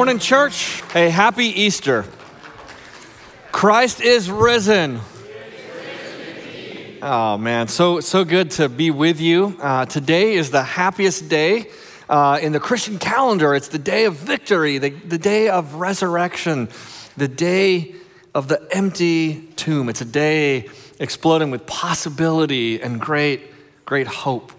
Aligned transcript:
Morning, 0.00 0.18
church. 0.18 0.82
A 0.94 1.10
happy 1.10 1.44
Easter. 1.44 2.06
Christ 3.52 4.00
is 4.00 4.30
risen. 4.30 4.98
Oh 7.02 7.36
man, 7.36 7.68
so 7.68 8.00
so 8.00 8.24
good 8.24 8.50
to 8.52 8.70
be 8.70 8.90
with 8.90 9.20
you. 9.20 9.58
Uh, 9.60 9.84
today 9.84 10.36
is 10.36 10.50
the 10.50 10.62
happiest 10.62 11.28
day 11.28 11.66
uh, 12.08 12.38
in 12.40 12.52
the 12.52 12.60
Christian 12.60 12.98
calendar. 12.98 13.54
It's 13.54 13.68
the 13.68 13.78
day 13.78 14.06
of 14.06 14.14
victory, 14.14 14.78
the, 14.78 14.88
the 14.88 15.18
day 15.18 15.50
of 15.50 15.74
resurrection, 15.74 16.70
the 17.18 17.28
day 17.28 17.94
of 18.34 18.48
the 18.48 18.66
empty 18.70 19.48
tomb. 19.56 19.90
It's 19.90 20.00
a 20.00 20.06
day 20.06 20.70
exploding 20.98 21.50
with 21.50 21.66
possibility 21.66 22.80
and 22.80 22.98
great, 22.98 23.52
great 23.84 24.06
hope. 24.06 24.50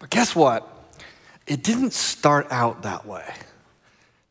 But 0.00 0.10
guess 0.10 0.36
what? 0.36 0.68
It 1.46 1.62
didn't 1.62 1.94
start 1.94 2.46
out 2.50 2.82
that 2.82 3.06
way. 3.06 3.24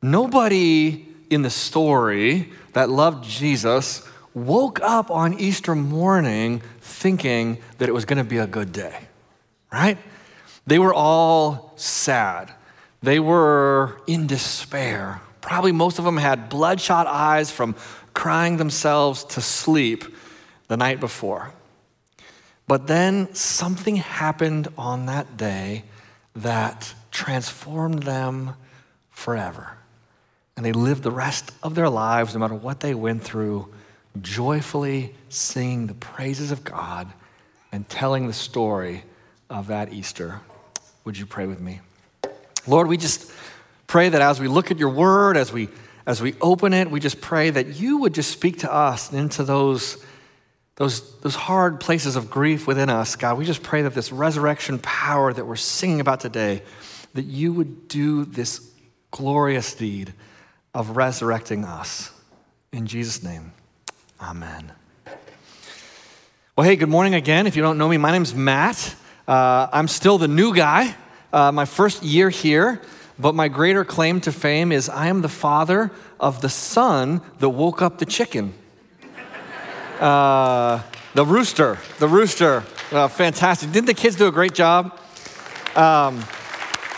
Nobody 0.02 1.06
in 1.30 1.42
the 1.42 1.50
story 1.50 2.52
that 2.74 2.90
loved 2.90 3.24
Jesus 3.26 4.02
woke 4.34 4.80
up 4.82 5.12
on 5.12 5.40
Easter 5.40 5.76
morning 5.76 6.62
thinking 6.80 7.58
that 7.78 7.90
it 7.90 7.92
was 7.92 8.06
going 8.06 8.18
to 8.18 8.24
be 8.24 8.38
a 8.38 8.48
good 8.48 8.72
day, 8.72 8.98
right? 9.72 9.98
They 10.66 10.80
were 10.80 10.94
all 10.94 11.74
sad. 11.76 12.54
They 13.02 13.20
were 13.20 14.02
in 14.08 14.28
despair. 14.28 15.22
Probably 15.42 15.72
most 15.72 16.00
of 16.00 16.06
them 16.06 16.18
had 16.18 16.50
bloodshot 16.50 17.08
eyes 17.08 17.52
from 17.52 17.76
crying 18.14 18.58
themselves 18.58 19.24
to 19.24 19.42
sleep 19.42 20.06
the 20.68 20.78
night 20.78 21.00
before. 21.00 21.54
But 22.68 22.88
then 22.88 23.34
something 23.34 23.96
happened 23.96 24.68
on 24.78 25.08
that 25.08 25.38
day 25.38 25.84
that 26.36 26.94
transformed 27.12 28.04
them 28.04 28.54
forever. 29.10 29.79
And 30.60 30.66
they 30.66 30.74
lived 30.74 31.04
the 31.04 31.12
rest 31.12 31.54
of 31.64 31.74
their 31.74 31.88
lives, 31.88 32.34
no 32.34 32.42
matter 32.42 32.54
what 32.54 32.82
they 32.82 32.94
went 32.94 33.24
through, 33.24 33.74
joyfully 34.22 35.16
singing 35.30 35.88
the 35.88 35.94
praises 35.94 36.52
of 36.52 36.66
God 36.66 37.08
and 37.72 37.88
telling 37.88 38.28
the 38.28 38.34
story 38.34 39.06
of 39.50 39.68
that 39.68 39.94
Easter. 39.94 40.42
Would 41.06 41.18
you 41.18 41.26
pray 41.26 41.46
with 41.46 41.62
me? 41.62 41.80
Lord, 42.68 42.88
we 42.88 42.98
just 42.98 43.32
pray 43.88 44.10
that 44.10 44.22
as 44.22 44.42
we 44.42 44.50
look 44.50 44.70
at 44.70 44.78
your 44.78 44.90
word, 44.90 45.38
as 45.38 45.54
we 45.54 45.70
as 46.06 46.22
we 46.22 46.36
open 46.42 46.74
it, 46.74 46.92
we 46.92 47.00
just 47.00 47.22
pray 47.22 47.52
that 47.52 47.80
you 47.80 48.00
would 48.00 48.14
just 48.14 48.30
speak 48.30 48.60
to 48.60 48.74
us 48.74 49.12
and 49.12 49.18
into 49.18 49.46
those, 49.46 50.04
those, 50.76 51.18
those 51.22 51.36
hard 51.36 51.80
places 51.80 52.18
of 52.18 52.30
grief 52.30 52.68
within 52.68 52.90
us. 52.90 53.16
God, 53.16 53.38
we 53.38 53.46
just 53.46 53.64
pray 53.64 53.84
that 53.84 53.94
this 53.94 54.12
resurrection 54.12 54.78
power 54.80 55.32
that 55.32 55.46
we're 55.46 55.56
singing 55.56 56.02
about 56.02 56.20
today, 56.20 56.64
that 57.14 57.24
you 57.24 57.54
would 57.54 57.88
do 57.88 58.26
this 58.26 58.70
glorious 59.10 59.74
deed 59.74 60.14
of 60.74 60.96
resurrecting 60.96 61.66
us. 61.66 62.12
In 62.72 62.86
Jesus' 62.86 63.24
name, 63.24 63.52
amen. 64.22 64.72
Well, 66.56 66.68
hey, 66.68 66.76
good 66.76 66.90
morning 66.90 67.14
again. 67.14 67.48
If 67.48 67.56
you 67.56 67.62
don't 67.62 67.78
know 67.78 67.88
me, 67.88 67.98
my 67.98 68.12
name's 68.12 68.36
Matt. 68.36 68.96
Uh, 69.28 69.68
I'm 69.72 69.88
still 69.88 70.18
the 70.18 70.28
new 70.28 70.54
guy, 70.54 70.96
uh, 71.32 71.52
my 71.52 71.66
first 71.66 72.04
year 72.04 72.30
here, 72.30 72.82
but 73.18 73.34
my 73.34 73.48
greater 73.48 73.86
claim 73.86 74.22
to 74.22 74.32
fame 74.32 74.72
is 74.72 74.90
I 74.90 75.08
am 75.08 75.22
the 75.22 75.30
father 75.30 75.92
of 76.20 76.42
the 76.42 76.50
son 76.50 77.22
that 77.40 77.50
woke 77.50 77.82
up 77.82 77.98
the 77.98 78.06
chicken. 78.06 78.54
Uh, 80.00 80.82
the 81.14 81.26
rooster, 81.26 81.78
the 81.98 82.08
rooster. 82.08 82.64
Uh, 82.92 83.08
fantastic. 83.08 83.72
Didn't 83.72 83.88
the 83.88 83.94
kids 83.94 84.16
do 84.16 84.28
a 84.28 84.32
great 84.32 84.54
job? 84.54 84.98
Um, 85.76 86.24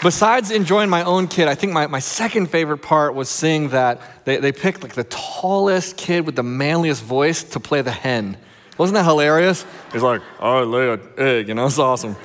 besides 0.02 0.52
enjoying 0.52 0.90
my 0.90 1.04
own 1.04 1.28
kid, 1.28 1.48
I 1.48 1.56
think 1.56 1.74
my, 1.74 1.88
my 1.88 2.00
second 2.00 2.48
favorite 2.48 2.80
part 2.80 3.16
was 3.16 3.30
seeing 3.30 3.70
that 3.70 4.26
they, 4.26 4.38
they 4.38 4.52
picked 4.52 4.84
like 4.84 4.94
the 4.94 5.06
tallest 5.06 5.98
kid 5.98 6.26
with 6.26 6.36
the 6.36 6.44
manliest 6.44 7.04
voice 7.04 7.44
to 7.44 7.60
play 7.60 7.82
the 7.82 7.92
hen. 7.92 8.38
Wasn't 8.78 8.96
that 8.96 9.06
hilarious? 9.06 9.66
He's 9.94 10.02
like, 10.02 10.22
I 10.40 10.62
lay 10.62 10.94
an 10.94 11.02
egg, 11.18 11.48
you 11.48 11.54
know, 11.54 11.66
it's 11.68 11.80
awesome. 11.80 12.16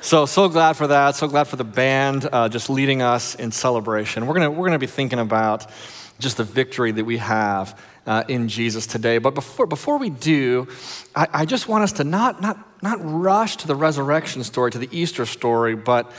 So, 0.00 0.26
so 0.26 0.48
glad 0.48 0.74
for 0.74 0.88
that. 0.88 1.14
So 1.14 1.28
glad 1.28 1.44
for 1.44 1.56
the 1.56 1.64
band 1.64 2.28
uh, 2.30 2.48
just 2.48 2.68
leading 2.68 3.02
us 3.02 3.36
in 3.36 3.52
celebration. 3.52 4.26
We're 4.26 4.34
gonna 4.34 4.50
we're 4.50 4.66
gonna 4.66 4.80
be 4.80 4.88
thinking 4.88 5.20
about 5.20 5.70
just 6.18 6.38
the 6.38 6.44
victory 6.44 6.90
that 6.92 7.04
we 7.04 7.18
have 7.18 7.78
uh, 8.06 8.24
in 8.28 8.48
Jesus 8.48 8.86
today. 8.86 9.18
But 9.18 9.34
before, 9.34 9.66
before 9.66 9.98
we 9.98 10.10
do, 10.10 10.68
I, 11.14 11.28
I 11.32 11.44
just 11.44 11.68
want 11.68 11.84
us 11.84 11.92
to 11.94 12.04
not, 12.04 12.40
not, 12.40 12.82
not 12.82 12.98
rush 13.02 13.56
to 13.58 13.66
the 13.66 13.74
resurrection 13.74 14.42
story, 14.44 14.70
to 14.70 14.78
the 14.78 14.88
Easter 14.90 15.26
story, 15.26 15.74
but, 15.74 16.10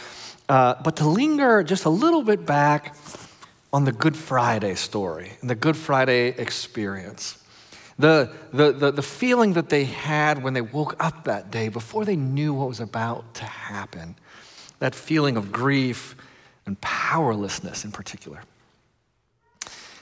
uh, 0.49 0.75
but 0.83 0.97
to 0.97 1.07
linger 1.07 1.63
just 1.63 1.85
a 1.85 1.89
little 1.89 2.21
bit 2.21 2.45
back 2.45 2.95
on 3.71 3.85
the 3.85 3.91
Good 3.91 4.15
Friday 4.15 4.75
story 4.75 5.31
and 5.41 5.49
the 5.49 5.55
Good 5.55 5.75
Friday 5.75 6.27
experience. 6.29 7.39
The, 7.97 8.31
the, 8.51 8.71
the, 8.71 8.91
the, 8.91 9.01
feeling 9.03 9.53
that 9.53 9.69
they 9.69 9.85
had 9.85 10.43
when 10.43 10.53
they 10.53 10.61
woke 10.61 10.95
up 11.03 11.25
that 11.25 11.51
day 11.51 11.69
before 11.69 12.05
they 12.05 12.15
knew 12.15 12.53
what 12.53 12.67
was 12.67 12.79
about 12.79 13.35
to 13.35 13.45
happen. 13.45 14.15
That 14.79 14.95
feeling 14.95 15.37
of 15.37 15.51
grief 15.51 16.15
and 16.65 16.79
powerlessness 16.81 17.85
in 17.85 17.91
particular. 17.91 18.41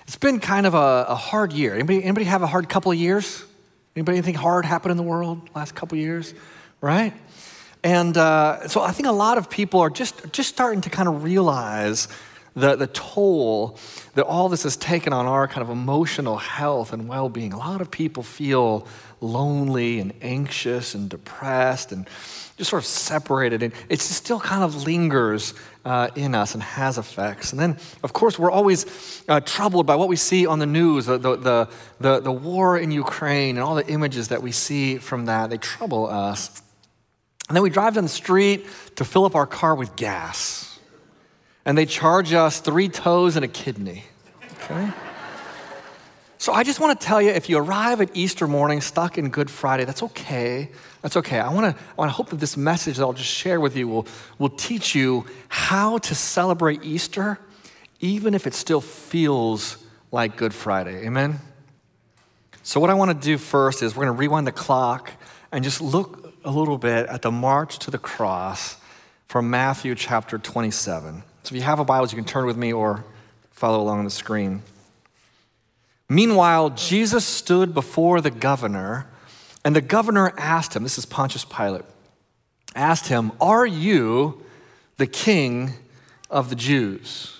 It's 0.03 0.17
been 0.17 0.39
kind 0.39 0.65
of 0.65 0.73
a, 0.73 1.05
a 1.09 1.15
hard 1.15 1.53
year. 1.53 1.73
Anybody, 1.73 2.03
anybody 2.03 2.25
have 2.25 2.41
a 2.41 2.47
hard 2.47 2.69
couple 2.69 2.91
of 2.91 2.97
years? 2.97 3.43
Anybody 3.95 4.17
anything 4.17 4.35
hard 4.35 4.65
happened 4.65 4.91
in 4.91 4.97
the 4.97 5.03
world 5.03 5.49
last 5.53 5.75
couple 5.75 5.97
of 5.97 6.03
years? 6.03 6.33
Right? 6.79 7.13
And 7.83 8.15
uh, 8.15 8.67
so 8.67 8.81
I 8.81 8.91
think 8.91 9.07
a 9.07 9.13
lot 9.13 9.37
of 9.37 9.49
people 9.49 9.79
are 9.79 9.89
just, 9.89 10.31
just 10.31 10.49
starting 10.49 10.81
to 10.81 10.89
kind 10.89 11.07
of 11.07 11.23
realize 11.23 12.07
the, 12.55 12.75
the 12.75 12.87
toll 12.87 13.77
that 14.15 14.25
all 14.25 14.49
this 14.49 14.63
has 14.63 14.75
taken 14.75 15.13
on 15.13 15.25
our 15.25 15.47
kind 15.47 15.61
of 15.61 15.69
emotional 15.69 16.37
health 16.37 16.93
and 16.93 17.07
well 17.07 17.29
being. 17.29 17.53
A 17.53 17.57
lot 17.57 17.81
of 17.81 17.89
people 17.89 18.23
feel 18.23 18.85
lonely 19.21 19.99
and 19.99 20.13
anxious 20.21 20.93
and 20.95 21.09
depressed 21.09 21.91
and 21.91 22.07
just 22.57 22.69
sort 22.69 22.81
of 22.83 22.87
separated. 22.87 23.63
And 23.63 23.73
it 23.87 24.01
still 24.01 24.39
kind 24.39 24.63
of 24.63 24.85
lingers 24.85 25.53
uh, 25.85 26.09
in 26.15 26.35
us 26.35 26.53
and 26.53 26.61
has 26.61 26.97
effects. 26.97 27.51
And 27.51 27.59
then, 27.59 27.77
of 28.03 28.13
course, 28.13 28.37
we're 28.37 28.51
always 28.51 29.23
uh, 29.27 29.39
troubled 29.39 29.85
by 29.85 29.95
what 29.95 30.09
we 30.09 30.15
see 30.15 30.45
on 30.45 30.59
the 30.59 30.65
news 30.65 31.05
the, 31.05 31.17
the, 31.17 31.69
the, 31.99 32.19
the, 32.19 32.31
war 32.31 32.77
in 32.77 32.91
Ukraine 32.91 33.55
and 33.57 33.63
all 33.63 33.75
the 33.75 33.87
images 33.87 34.27
that 34.27 34.43
we 34.43 34.51
see 34.51 34.97
from 34.97 35.25
that. 35.25 35.49
They 35.49 35.57
trouble 35.57 36.07
us. 36.07 36.61
And 37.51 37.55
then 37.57 37.63
we 37.63 37.69
drive 37.69 37.95
down 37.95 38.03
the 38.03 38.09
street 38.09 38.65
to 38.95 39.03
fill 39.03 39.25
up 39.25 39.35
our 39.35 39.45
car 39.45 39.75
with 39.75 39.97
gas 39.97 40.79
and 41.65 41.77
they 41.77 41.85
charge 41.85 42.31
us 42.31 42.61
three 42.61 42.87
toes 42.87 43.35
and 43.35 43.43
a 43.43 43.47
kidney. 43.49 44.05
Okay? 44.53 44.89
So 46.37 46.53
I 46.53 46.63
just 46.63 46.79
want 46.79 46.97
to 46.97 47.05
tell 47.05 47.21
you 47.21 47.31
if 47.31 47.49
you 47.49 47.57
arrive 47.57 47.99
at 47.99 48.15
Easter 48.15 48.47
morning 48.47 48.79
stuck 48.79 49.17
in 49.17 49.31
Good 49.31 49.49
Friday, 49.51 49.83
that's 49.83 50.01
okay. 50.01 50.69
That's 51.01 51.17
okay. 51.17 51.41
I 51.41 51.51
want 51.53 51.75
to, 51.75 51.83
I 51.83 51.93
want 51.97 52.07
to 52.07 52.13
hope 52.13 52.29
that 52.29 52.39
this 52.39 52.55
message 52.55 52.95
that 52.95 53.03
I'll 53.03 53.11
just 53.11 53.27
share 53.27 53.59
with 53.59 53.75
you 53.75 53.85
will, 53.89 54.07
will 54.39 54.47
teach 54.47 54.95
you 54.95 55.25
how 55.49 55.97
to 55.97 56.15
celebrate 56.15 56.85
Easter, 56.85 57.37
even 57.99 58.33
if 58.33 58.47
it 58.47 58.53
still 58.53 58.79
feels 58.79 59.75
like 60.09 60.37
Good 60.37 60.53
Friday. 60.53 61.05
Amen? 61.05 61.41
So, 62.63 62.79
what 62.79 62.89
I 62.89 62.93
want 62.93 63.11
to 63.11 63.25
do 63.27 63.37
first 63.37 63.83
is 63.83 63.93
we're 63.93 64.05
going 64.05 64.15
to 64.15 64.19
rewind 64.21 64.47
the 64.47 64.53
clock 64.53 65.11
and 65.51 65.65
just 65.65 65.81
look 65.81 66.20
a 66.43 66.51
little 66.51 66.77
bit 66.77 67.07
at 67.07 67.21
the 67.21 67.31
march 67.31 67.79
to 67.79 67.91
the 67.91 67.97
cross 67.97 68.77
from 69.27 69.49
Matthew 69.49 69.95
chapter 69.95 70.37
27. 70.37 71.23
So 71.43 71.47
if 71.47 71.51
you 71.53 71.61
have 71.61 71.79
a 71.79 71.85
Bible, 71.85 72.07
you 72.07 72.15
can 72.15 72.25
turn 72.25 72.45
with 72.45 72.57
me 72.57 72.73
or 72.73 73.03
follow 73.51 73.81
along 73.81 73.99
on 73.99 74.05
the 74.05 74.11
screen. 74.11 74.61
Meanwhile, 76.09 76.71
Jesus 76.71 77.25
stood 77.25 77.73
before 77.73 78.19
the 78.21 78.31
governor, 78.31 79.07
and 79.63 79.75
the 79.75 79.81
governor 79.81 80.33
asked 80.37 80.75
him, 80.75 80.83
this 80.83 80.97
is 80.97 81.05
Pontius 81.05 81.45
Pilate, 81.45 81.85
asked 82.75 83.07
him, 83.07 83.31
Are 83.39 83.65
you 83.65 84.43
the 84.97 85.07
king 85.07 85.73
of 86.29 86.49
the 86.49 86.55
Jews? 86.55 87.39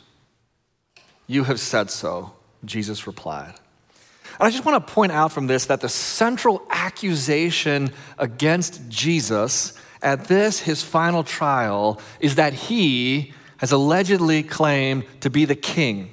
You 1.28 1.44
have 1.46 1.60
said 1.60 1.90
so, 1.90 2.34
Jesus 2.64 3.08
replied. 3.08 3.56
And 4.42 4.48
I 4.48 4.50
just 4.50 4.66
want 4.66 4.88
to 4.88 4.92
point 4.92 5.12
out 5.12 5.32
from 5.32 5.46
this 5.46 5.68
that 5.68 5.82
the 5.82 5.88
central 5.88 6.64
accusation 6.72 7.94
against 8.18 8.90
Jesus 8.90 9.74
at 10.02 10.26
this, 10.26 10.62
his 10.62 10.82
final 10.82 11.24
trial, 11.24 12.02
is 12.20 12.34
that 12.36 12.54
he 12.54 13.36
has 13.58 13.72
allegedly 13.72 14.42
claimed 14.42 15.06
to 15.20 15.30
be 15.30 15.46
the 15.46 15.54
king. 15.54 16.10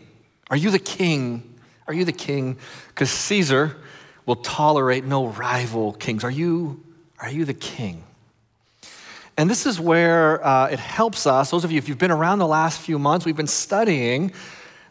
Are 0.51 0.59
you 0.59 0.71
the 0.71 0.79
king? 0.79 1.59
Are 1.87 1.95
you 1.95 2.05
the 2.05 2.13
king? 2.13 2.59
Because 2.89 3.11
Caesar 3.11 3.79
will 4.27 4.37
tolerate 4.37 5.07
no 5.07 5.29
rival 5.29 5.95
kings. 5.95 6.23
Are 6.23 6.31
you, 6.31 6.85
are 7.21 7.31
you 7.31 7.47
the 7.47 7.55
king? 7.55 8.05
And 9.39 9.49
this 9.49 9.65
is 9.65 9.81
where 9.81 10.47
uh, 10.47 10.67
it 10.67 10.81
helps 10.81 11.27
us. 11.27 11.51
Those 11.51 11.65
of 11.65 11.73
you, 11.73 11.79
if 11.79 11.89
you've 11.89 11.97
been 11.97 12.11
around 12.11 12.41
the 12.41 12.47
last 12.47 12.79
few 12.79 12.99
months, 12.99 13.25
we've 13.25 13.35
been 13.35 13.47
studying 13.47 14.33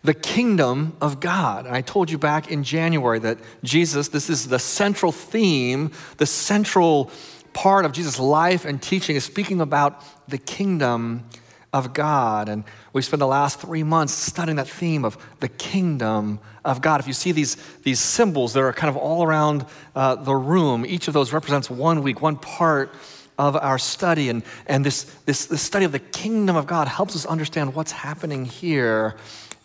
the 0.04 0.14
kingdom 0.14 0.96
of 1.02 1.20
God. 1.20 1.66
And 1.66 1.76
I 1.76 1.82
told 1.82 2.10
you 2.10 2.18
back 2.18 2.52
in 2.52 2.64
January 2.64 3.20
that 3.20 3.38
Jesus, 3.64 4.10
this 4.10 4.30
is 4.30 4.48
the 4.48 4.60
central 4.60 5.12
theme, 5.12 5.92
the 6.18 6.26
central 6.26 7.12
part 7.54 7.86
of 7.86 7.92
Jesus' 7.92 8.20
life 8.20 8.66
and 8.66 8.82
teaching 8.82 9.16
is 9.16 9.26
speaking 9.26 9.62
about 9.62 10.04
the 10.30 10.38
kingdom 10.38 11.26
of 11.74 11.94
God. 11.94 12.50
And 12.50 12.64
we 12.94 13.02
spent 13.02 13.20
the 13.20 13.28
last 13.28 13.60
three 13.60 13.84
months 13.84 14.14
studying 14.14 14.58
that 14.58 14.68
theme 14.68 15.04
of 15.04 15.18
the 15.40 15.50
kingdom 15.50 16.40
of 16.64 16.82
God. 16.82 17.00
If 17.00 17.08
you 17.08 17.14
see 17.14 17.32
these, 17.32 17.56
these 17.84 18.00
symbols 18.00 18.54
that 18.54 18.62
are 18.62 18.74
kind 18.74 18.90
of 18.90 18.98
all 18.98 19.24
around 19.24 19.66
uh, 19.96 20.16
the 20.16 20.36
room, 20.36 20.86
each 20.86 21.08
of 21.08 21.14
those 21.14 21.34
represents 21.34 21.70
one 21.70 22.04
week, 22.04 22.22
one 22.22 22.38
part 22.38 22.94
of 23.38 23.56
our 23.56 23.78
study. 23.78 24.30
And, 24.30 24.44
and 24.66 24.86
this, 24.86 25.04
this, 25.26 25.46
this 25.46 25.62
study 25.62 25.86
of 25.86 25.92
the 25.92 26.00
kingdom 26.00 26.56
of 26.56 26.68
God 26.68 26.88
helps 26.88 27.16
us 27.16 27.26
understand 27.26 27.76
what's 27.76 27.92
happening 27.92 28.46
here 28.46 29.16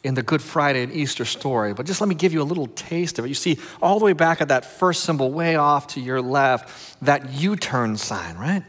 in 0.05 0.15
the 0.15 0.23
Good 0.23 0.43
Friday 0.43 0.83
and 0.83 0.93
Easter 0.93 1.25
story. 1.25 1.75
But 1.75 1.87
just 1.87 2.01
let 2.01 2.09
me 2.09 2.15
give 2.15 2.33
you 2.33 2.43
a 2.43 2.45
little 2.45 2.67
taste 2.69 3.19
of 3.19 3.25
it. 3.25 3.29
You 3.29 3.35
see, 3.35 3.59
all 3.81 3.99
the 3.99 4.05
way 4.05 4.13
back 4.13 4.41
at 4.41 4.49
that 4.49 4.65
first 4.65 5.05
symbol, 5.05 5.31
way 5.31 5.57
off 5.57 5.89
to 5.89 6.01
your 6.01 6.21
left, 6.21 7.03
that 7.03 7.33
U 7.35 7.57
turn 7.57 7.97
sign, 7.97 8.37
right? 8.37 8.65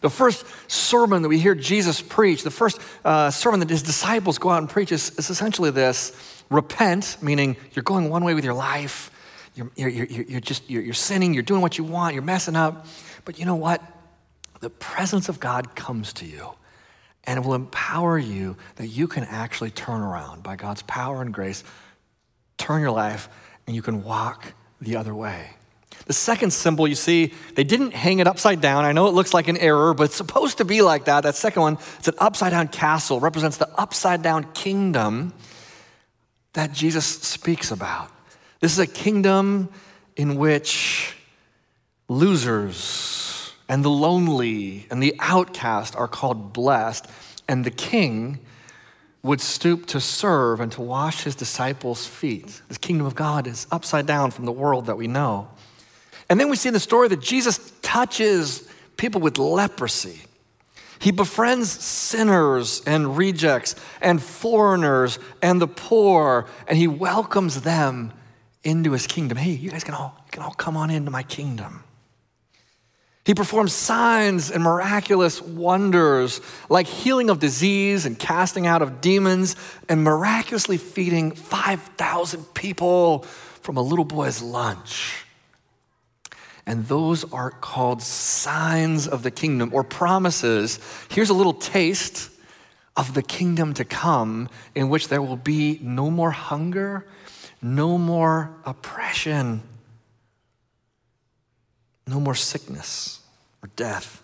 The 0.00 0.10
first 0.10 0.46
sermon 0.70 1.22
that 1.22 1.28
we 1.28 1.38
hear 1.38 1.54
Jesus 1.54 2.00
preach, 2.00 2.42
the 2.42 2.50
first 2.50 2.80
uh, 3.04 3.30
sermon 3.30 3.60
that 3.60 3.68
his 3.68 3.82
disciples 3.82 4.38
go 4.38 4.48
out 4.48 4.58
and 4.58 4.68
preach 4.68 4.92
is, 4.92 5.10
is, 5.18 5.28
essentially 5.28 5.70
this 5.70 6.42
repent, 6.48 7.18
meaning 7.20 7.56
you're 7.72 7.82
going 7.82 8.08
one 8.08 8.24
way 8.24 8.32
with 8.32 8.44
your 8.44 8.54
life, 8.54 9.10
you're, 9.54 9.70
you're, 9.76 9.88
you're, 9.90 10.22
you're 10.22 10.40
just 10.40 10.70
you're, 10.70 10.82
you're 10.82 10.94
sinning, 10.94 11.34
you're 11.34 11.42
doing 11.42 11.60
what 11.60 11.76
you 11.76 11.84
want, 11.84 12.14
you're 12.14 12.22
messing 12.22 12.56
up. 12.56 12.86
But 13.26 13.38
you 13.38 13.44
know 13.44 13.56
what? 13.56 13.82
The 14.60 14.70
presence 14.70 15.28
of 15.28 15.38
God 15.38 15.74
comes 15.74 16.14
to 16.14 16.24
you 16.24 16.54
and 17.24 17.38
it 17.38 17.46
will 17.46 17.54
empower 17.54 18.18
you 18.18 18.56
that 18.76 18.88
you 18.88 19.06
can 19.06 19.24
actually 19.24 19.70
turn 19.70 20.00
around 20.00 20.42
by 20.42 20.56
God's 20.56 20.82
power 20.82 21.22
and 21.22 21.32
grace, 21.32 21.62
turn 22.56 22.80
your 22.80 22.90
life, 22.90 23.28
and 23.66 23.76
you 23.76 23.82
can 23.82 24.02
walk 24.02 24.52
the 24.80 24.96
other 24.96 25.14
way. 25.14 25.50
The 26.06 26.12
second 26.12 26.52
symbol 26.52 26.88
you 26.88 26.94
see, 26.94 27.32
they 27.54 27.64
didn't 27.64 27.92
hang 27.92 28.18
it 28.18 28.26
upside 28.26 28.60
down. 28.60 28.84
I 28.84 28.92
know 28.92 29.06
it 29.06 29.14
looks 29.14 29.34
like 29.34 29.48
an 29.48 29.58
error, 29.58 29.94
but 29.94 30.04
it's 30.04 30.16
supposed 30.16 30.58
to 30.58 30.64
be 30.64 30.82
like 30.82 31.04
that. 31.04 31.22
That 31.22 31.36
second 31.36 31.62
one, 31.62 31.78
it's 31.98 32.08
an 32.08 32.14
upside 32.18 32.50
down 32.50 32.68
castle, 32.68 33.20
represents 33.20 33.58
the 33.58 33.68
upside 33.78 34.22
down 34.22 34.52
kingdom 34.52 35.32
that 36.54 36.72
Jesus 36.72 37.06
speaks 37.06 37.70
about. 37.70 38.10
This 38.60 38.72
is 38.72 38.78
a 38.78 38.86
kingdom 38.86 39.68
in 40.16 40.36
which 40.36 41.16
losers, 42.08 43.39
and 43.70 43.84
the 43.84 43.88
lonely 43.88 44.84
and 44.90 45.00
the 45.00 45.14
outcast 45.20 45.94
are 45.94 46.08
called 46.08 46.52
blessed, 46.52 47.06
and 47.46 47.64
the 47.64 47.70
king 47.70 48.40
would 49.22 49.40
stoop 49.40 49.86
to 49.86 50.00
serve 50.00 50.58
and 50.58 50.72
to 50.72 50.80
wash 50.82 51.22
his 51.22 51.36
disciples' 51.36 52.04
feet. 52.04 52.62
The 52.68 52.78
kingdom 52.80 53.06
of 53.06 53.14
God 53.14 53.46
is 53.46 53.68
upside 53.70 54.06
down 54.06 54.32
from 54.32 54.44
the 54.44 54.52
world 54.52 54.86
that 54.86 54.96
we 54.96 55.06
know. 55.06 55.48
And 56.28 56.40
then 56.40 56.50
we 56.50 56.56
see 56.56 56.68
in 56.68 56.74
the 56.74 56.80
story 56.80 57.06
that 57.08 57.20
Jesus 57.20 57.72
touches 57.80 58.68
people 58.96 59.20
with 59.20 59.38
leprosy. 59.38 60.22
He 60.98 61.12
befriends 61.12 61.70
sinners 61.70 62.82
and 62.86 63.16
rejects 63.16 63.76
and 64.02 64.20
foreigners 64.20 65.20
and 65.42 65.62
the 65.62 65.68
poor, 65.68 66.46
and 66.66 66.76
he 66.76 66.88
welcomes 66.88 67.62
them 67.62 68.12
into 68.64 68.90
his 68.90 69.06
kingdom. 69.06 69.38
Hey, 69.38 69.52
you 69.52 69.70
guys 69.70 69.84
can 69.84 69.94
all, 69.94 70.16
can 70.32 70.42
all 70.42 70.54
come 70.54 70.76
on 70.76 70.90
into 70.90 71.12
my 71.12 71.22
kingdom. 71.22 71.84
He 73.24 73.34
performs 73.34 73.74
signs 73.74 74.50
and 74.50 74.62
miraculous 74.62 75.42
wonders 75.42 76.40
like 76.70 76.86
healing 76.86 77.28
of 77.28 77.38
disease 77.38 78.06
and 78.06 78.18
casting 78.18 78.66
out 78.66 78.80
of 78.80 79.00
demons 79.00 79.56
and 79.88 80.02
miraculously 80.02 80.78
feeding 80.78 81.32
5,000 81.32 82.54
people 82.54 83.20
from 83.60 83.76
a 83.76 83.82
little 83.82 84.06
boy's 84.06 84.40
lunch. 84.40 85.24
And 86.64 86.86
those 86.86 87.30
are 87.32 87.50
called 87.50 88.00
signs 88.00 89.06
of 89.06 89.22
the 89.22 89.30
kingdom 89.30 89.70
or 89.74 89.84
promises. 89.84 90.78
Here's 91.10 91.30
a 91.30 91.34
little 91.34 91.54
taste 91.54 92.30
of 92.96 93.12
the 93.12 93.22
kingdom 93.22 93.74
to 93.74 93.84
come 93.84 94.48
in 94.74 94.88
which 94.88 95.08
there 95.08 95.20
will 95.20 95.36
be 95.36 95.78
no 95.82 96.10
more 96.10 96.30
hunger, 96.30 97.06
no 97.60 97.98
more 97.98 98.50
oppression 98.64 99.62
no 102.10 102.20
more 102.20 102.34
sickness 102.34 103.20
or 103.62 103.70
death. 103.76 104.22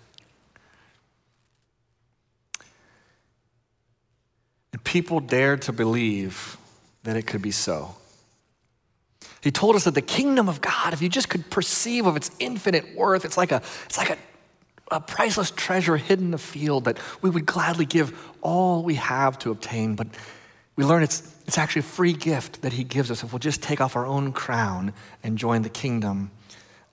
And 4.72 4.82
people 4.82 5.20
dared 5.20 5.62
to 5.62 5.72
believe 5.72 6.56
that 7.04 7.16
it 7.16 7.22
could 7.22 7.40
be 7.40 7.52
so. 7.52 7.94
He 9.40 9.52
told 9.52 9.76
us 9.76 9.84
that 9.84 9.94
the 9.94 10.02
kingdom 10.02 10.48
of 10.48 10.60
God, 10.60 10.92
if 10.92 11.00
you 11.00 11.08
just 11.08 11.28
could 11.28 11.48
perceive 11.50 12.06
of 12.06 12.16
its 12.16 12.30
infinite 12.40 12.96
worth, 12.96 13.24
it's 13.24 13.36
like 13.36 13.52
a, 13.52 13.62
it's 13.84 13.96
like 13.96 14.10
a, 14.10 14.18
a 14.90 15.00
priceless 15.00 15.52
treasure 15.52 15.96
hidden 15.96 16.28
in 16.28 16.34
a 16.34 16.38
field 16.38 16.84
that 16.86 16.98
we 17.22 17.30
would 17.30 17.46
gladly 17.46 17.86
give 17.86 18.18
all 18.42 18.82
we 18.82 18.96
have 18.96 19.38
to 19.38 19.52
obtain. 19.52 19.94
But 19.94 20.08
we 20.74 20.84
learn 20.84 21.04
it's, 21.04 21.32
it's 21.46 21.58
actually 21.58 21.80
a 21.80 21.84
free 21.84 22.12
gift 22.12 22.62
that 22.62 22.72
he 22.72 22.82
gives 22.82 23.10
us 23.10 23.22
if 23.22 23.32
we'll 23.32 23.38
just 23.38 23.62
take 23.62 23.80
off 23.80 23.94
our 23.94 24.04
own 24.04 24.32
crown 24.32 24.92
and 25.22 25.38
join 25.38 25.62
the 25.62 25.68
kingdom 25.68 26.32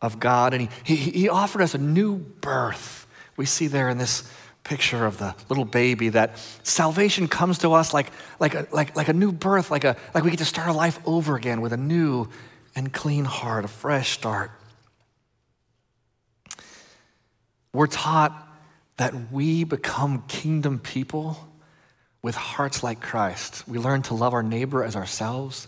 of 0.04 0.20
God, 0.20 0.54
and 0.54 0.70
he, 0.84 0.96
he, 0.96 1.12
he 1.12 1.30
offered 1.30 1.62
us 1.62 1.74
a 1.74 1.80
new 1.80 2.18
birth. 2.18 3.08
We 3.38 3.48
see 3.48 3.66
there 3.66 3.90
in 3.90 3.98
this 3.98 4.30
picture 4.64 5.06
of 5.06 5.18
the 5.18 5.34
little 5.50 5.66
baby 5.66 6.10
that 6.10 6.38
salvation 6.64 7.28
comes 7.28 7.58
to 7.60 7.74
us 7.74 7.94
like, 7.94 8.12
like, 8.40 8.54
a, 8.54 8.68
like, 8.72 8.96
like 8.96 9.08
a 9.08 9.14
new 9.14 9.32
birth, 9.32 9.72
like, 9.72 9.86
a, 9.86 9.96
like 10.14 10.24
we 10.24 10.30
get 10.30 10.40
to 10.40 10.46
start 10.46 10.68
our 10.68 10.74
life 10.74 11.00
over 11.06 11.36
again 11.36 11.62
with 11.62 11.74
a 11.74 11.78
new 11.78 12.28
and 12.76 12.94
clean 12.94 13.26
heart, 13.26 13.66
a 13.66 13.68
fresh 13.68 14.12
start. 14.12 14.52
We're 17.74 17.88
taught 17.88 18.34
that 18.98 19.32
we 19.32 19.64
become 19.64 20.24
kingdom 20.28 20.80
people 20.80 21.38
with 22.22 22.36
hearts 22.36 22.84
like 22.84 23.02
Christ. 23.02 23.68
We 23.68 23.80
learn 23.80 24.02
to 24.04 24.14
love 24.14 24.34
our 24.34 24.44
neighbor 24.44 24.84
as 24.84 24.96
ourselves. 24.96 25.68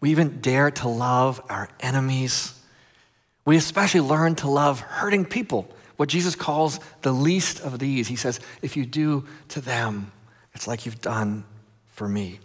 We 0.00 0.10
even 0.10 0.40
dare 0.40 0.70
to 0.70 0.88
love 0.88 1.40
our 1.48 1.68
enemies. 1.80 2.52
We 3.46 3.56
especially 3.56 4.00
learn 4.00 4.34
to 4.36 4.50
love 4.50 4.80
hurting 4.80 5.24
people, 5.24 5.66
what 5.96 6.10
Jesus 6.10 6.34
calls 6.34 6.78
the 7.00 7.12
least 7.12 7.60
of 7.60 7.78
these. 7.78 8.08
He 8.08 8.16
says, 8.16 8.40
if 8.60 8.76
you 8.76 8.84
do 8.84 9.24
to 9.48 9.62
them, 9.62 10.12
it's 10.52 10.66
like 10.66 10.84
you've 10.84 11.00
done 11.00 11.44
for 11.86 12.06
me. 12.06 12.40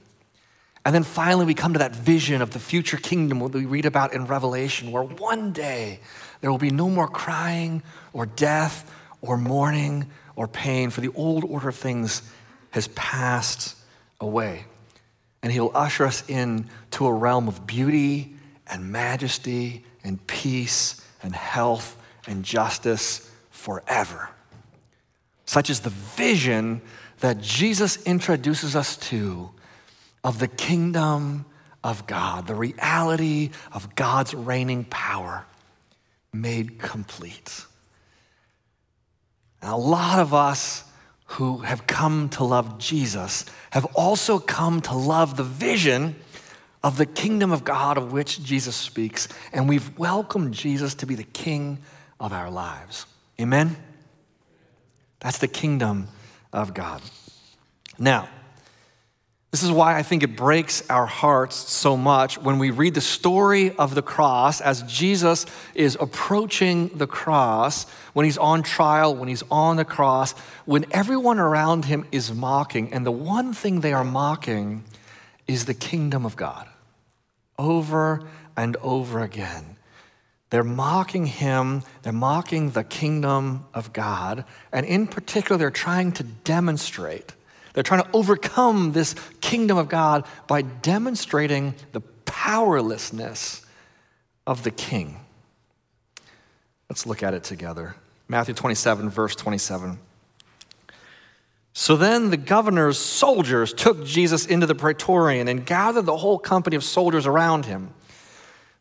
And 0.86 0.96
then 0.96 1.04
finally, 1.04 1.46
we 1.46 1.54
come 1.54 1.74
to 1.74 1.80
that 1.80 1.96
vision 1.96 2.42
of 2.42 2.52
the 2.52 2.60
future 2.60 2.98
kingdom 2.98 3.40
that 3.40 3.54
we 3.54 3.66
read 3.66 3.86
about 3.86 4.14
in 4.14 4.26
Revelation, 4.26 4.92
where 4.92 5.04
one 5.04 5.52
day 5.52 6.00
there 6.40 6.50
will 6.50 6.58
be 6.58 6.72
no 6.72 6.90
more 6.90 7.08
crying 7.08 7.84
or 8.14 8.26
death 8.26 8.92
or 9.22 9.38
mourning 9.38 10.08
or 10.36 10.48
pain, 10.48 10.90
for 10.90 11.02
the 11.02 11.12
old 11.14 11.44
order 11.44 11.70
of 11.70 11.76
things 11.76 12.22
has 12.72 12.88
passed 12.90 13.76
away. 14.20 14.66
And 15.44 15.52
he'll 15.52 15.72
usher 15.74 16.06
us 16.06 16.24
in 16.30 16.70
to 16.92 17.06
a 17.08 17.14
realm 17.14 17.48
of 17.48 17.68
beauty 17.68 18.36
and 18.68 18.92
majesty 18.92 19.84
and 20.04 20.26
peace 20.28 21.02
and 21.24 21.36
health 21.36 21.98
and 22.28 22.44
justice 22.44 23.30
forever. 23.50 24.30
Such 25.46 25.70
is 25.70 25.82
the 25.82 25.90
vision 25.90 26.82
that 27.20 27.42
Jesus 27.42 28.02
introduces 28.04 28.76
us 28.76 28.98
to 28.98 29.52
of 30.24 30.40
the 30.40 30.48
kingdom 30.48 31.46
of 31.84 32.06
God, 32.08 32.48
the 32.48 32.56
reality 32.56 33.52
of 33.72 33.96
God's 33.96 34.34
reigning 34.34 34.86
power 34.86 35.46
made 36.34 36.80
complete. 36.80 37.66
And 39.62 39.72
a 39.72 39.76
lot 39.76 40.20
of 40.20 40.34
us 40.34 40.84
who 41.26 41.60
have 41.60 41.88
come 41.88 42.30
to 42.30 42.44
love 42.44 42.78
Jesus 42.78 43.46
have 43.72 43.86
also 43.96 44.40
come 44.40 44.82
to 44.82 44.94
love 44.94 45.38
the 45.38 45.44
vision 45.44 46.16
of 46.84 46.98
the 46.98 47.06
kingdom 47.06 47.52
of 47.52 47.64
God 47.64 47.98
of 47.98 48.12
which 48.12 48.44
Jesus 48.44 48.76
speaks, 48.76 49.28
and 49.54 49.70
we've 49.70 49.98
welcomed 49.98 50.54
Jesus 50.54 50.96
to 50.96 51.06
be 51.06 51.16
the 51.16 51.24
king 51.24 51.80
of 52.20 52.34
our 52.34 52.50
lives. 52.50 53.06
Amen? 53.40 53.76
That's 55.20 55.38
the 55.38 55.48
kingdom 55.48 56.08
of 56.52 56.74
God. 56.74 57.02
Now, 58.00 58.28
this 59.52 59.64
is 59.64 59.72
why 59.72 59.98
I 59.98 60.02
think 60.02 60.24
it 60.24 60.38
breaks 60.38 60.90
our 60.90 61.06
hearts 61.06 61.56
so 61.56 61.98
much 61.98 62.38
when 62.38 62.58
we 62.58 62.72
read 62.72 62.94
the 62.94 63.02
story 63.02 63.76
of 63.76 63.96
the 63.96 64.02
cross 64.02 64.62
as 64.62 64.82
Jesus 64.84 65.46
is 65.76 65.98
approaching 66.00 66.90
the 66.96 67.06
cross, 67.06 67.84
when 68.14 68.24
he's 68.24 68.38
on 68.38 68.64
trial, 68.64 69.14
when 69.14 69.28
he's 69.28 69.44
on 69.52 69.76
the 69.76 69.84
cross, 69.84 70.32
when 70.66 70.86
everyone 70.92 71.38
around 71.38 71.86
him 71.86 72.08
is 72.14 72.34
mocking. 72.34 72.94
And 72.94 73.06
the 73.06 73.12
one 73.12 73.54
thing 73.54 73.82
they 73.82 73.92
are 73.92 74.06
mocking 74.06 74.86
is 75.48 75.66
the 75.66 75.74
kingdom 75.74 76.26
of 76.26 76.38
God 76.38 76.71
over 77.58 78.22
and 78.56 78.78
over 78.78 79.22
again. 79.22 79.78
They're 80.50 80.64
mocking 80.64 81.26
him, 81.26 81.84
they're 82.02 82.12
mocking 82.12 82.72
the 82.72 82.84
kingdom 82.84 83.66
of 83.74 83.94
God, 83.94 84.44
and 84.72 84.86
in 84.86 85.08
particular, 85.08 85.58
they're 85.58 85.72
trying 85.72 86.12
to 86.14 86.24
demonstrate, 86.24 87.34
they're 87.74 87.84
trying 87.84 88.04
to 88.04 88.10
overcome 88.14 88.92
this 88.92 89.16
kingdom 89.40 89.78
of 89.78 89.88
God 89.88 90.26
by 90.48 90.62
demonstrating 90.62 91.74
the 91.94 92.02
powerlessness 92.02 93.66
of 94.46 94.64
the 94.64 94.72
king. 94.72 95.22
Let's 96.90 97.06
look 97.06 97.24
at 97.24 97.34
it 97.34 97.46
together. 97.46 97.96
Matthew 98.28 98.54
27, 98.54 99.10
verse 99.10 99.36
27. 99.36 100.00
So 101.74 101.96
then 101.96 102.30
the 102.30 102.38
governor's 102.38 102.98
soldiers 102.98 103.74
took 103.74 104.06
Jesus 104.06 104.46
into 104.46 104.66
the 104.66 104.76
praetorium 104.76 105.48
and 105.48 105.66
gathered 105.66 106.06
the 106.06 106.18
whole 106.18 106.38
company 106.38 106.76
of 106.76 106.84
soldiers 106.84 107.26
around 107.26 107.66
him. 107.66 107.94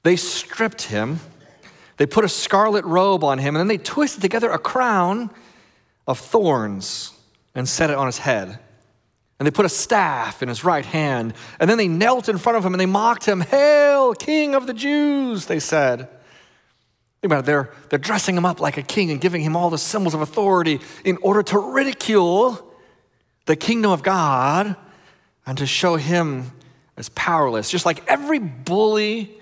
They 0.03 0.17
stripped 0.17 0.83
him, 0.83 1.21
they 1.99 2.07
put 2.07 2.25
a 2.25 2.29
scarlet 2.29 2.85
robe 2.85 3.23
on 3.23 3.39
him, 3.39 3.55
and 3.55 3.61
then 3.61 3.69
they 3.69 3.79
twisted 3.83 4.23
together 4.23 4.51
a 4.51 4.59
crown 4.59 5.31
of 6.07 6.19
thorns 6.19 7.13
and 7.55 7.69
set 7.69 7.91
it 7.91 7.97
on 7.97 8.07
his 8.07 8.19
head. 8.19 8.59
And 9.39 9.47
they 9.47 9.51
put 9.51 9.67
a 9.67 9.71
staff 9.71 10.43
in 10.43 10.49
his 10.49 10.65
right 10.65 10.85
hand, 10.85 11.35
and 11.59 11.71
then 11.71 11.79
they 11.79 11.89
knelt 11.89 12.29
in 12.29 12.39
front 12.39 12.59
of 12.59 12.65
him 12.65 12.75
and 12.75 12.81
they 12.81 12.87
mocked 12.87 13.27
him. 13.27 13.41
Hail, 13.41 14.15
King 14.15 14.55
of 14.55 14.67
the 14.67 14.75
Jews, 14.75 15.47
they 15.47 15.61
said. 15.61 16.09
Think 17.21 17.33
about 17.33 17.41
it, 17.41 17.47
they're, 17.47 17.71
they're 17.91 17.99
dressing 17.99 18.37
him 18.37 18.47
up 18.47 18.61
like 18.61 18.79
a 18.79 18.83
king 18.83 19.11
and 19.11 19.21
giving 19.21 19.43
him 19.43 19.55
all 19.55 19.71
the 19.71 19.79
symbols 19.79 20.15
of 20.15 20.23
authority 20.23 20.81
in 21.05 21.19
order 21.19 21.43
to 21.45 21.59
ridicule 21.59 22.70
the 23.47 23.57
kingdom 23.57 23.91
of 23.91 24.03
God 24.03 24.77
and 25.47 25.59
to 25.59 25.67
show 25.67 25.97
him 25.97 26.53
as 26.97 27.09
powerless. 27.11 27.71
Just 27.71 27.87
like 27.87 28.07
every 28.07 28.39
bully 28.39 29.39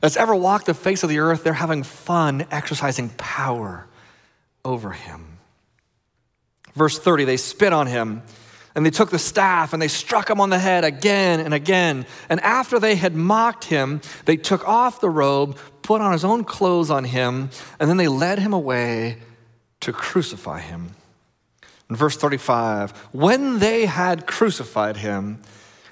that's 0.00 0.16
ever 0.16 0.34
walked 0.34 0.66
the 0.66 0.74
face 0.74 1.02
of 1.02 1.08
the 1.08 1.18
earth, 1.18 1.44
they're 1.44 1.52
having 1.52 1.82
fun 1.82 2.46
exercising 2.50 3.10
power 3.10 3.86
over 4.64 4.90
him. 4.90 5.38
Verse 6.74 6.98
30, 6.98 7.24
they 7.24 7.36
spit 7.36 7.72
on 7.72 7.86
him 7.86 8.22
and 8.74 8.86
they 8.86 8.90
took 8.90 9.10
the 9.10 9.18
staff 9.18 9.72
and 9.72 9.82
they 9.82 9.88
struck 9.88 10.30
him 10.30 10.40
on 10.40 10.50
the 10.50 10.58
head 10.58 10.84
again 10.84 11.40
and 11.40 11.52
again. 11.52 12.06
And 12.28 12.40
after 12.40 12.78
they 12.78 12.94
had 12.94 13.14
mocked 13.14 13.64
him, 13.64 14.00
they 14.24 14.36
took 14.36 14.66
off 14.68 15.00
the 15.00 15.10
robe, 15.10 15.58
put 15.82 16.00
on 16.00 16.12
his 16.12 16.24
own 16.24 16.44
clothes 16.44 16.90
on 16.90 17.04
him, 17.04 17.50
and 17.80 17.90
then 17.90 17.96
they 17.96 18.08
led 18.08 18.38
him 18.38 18.52
away 18.52 19.18
to 19.80 19.92
crucify 19.92 20.60
him. 20.60 20.94
In 21.90 21.96
verse 21.96 22.16
35, 22.16 22.90
when 23.12 23.58
they 23.60 23.86
had 23.86 24.26
crucified 24.26 24.98
him, 24.98 25.40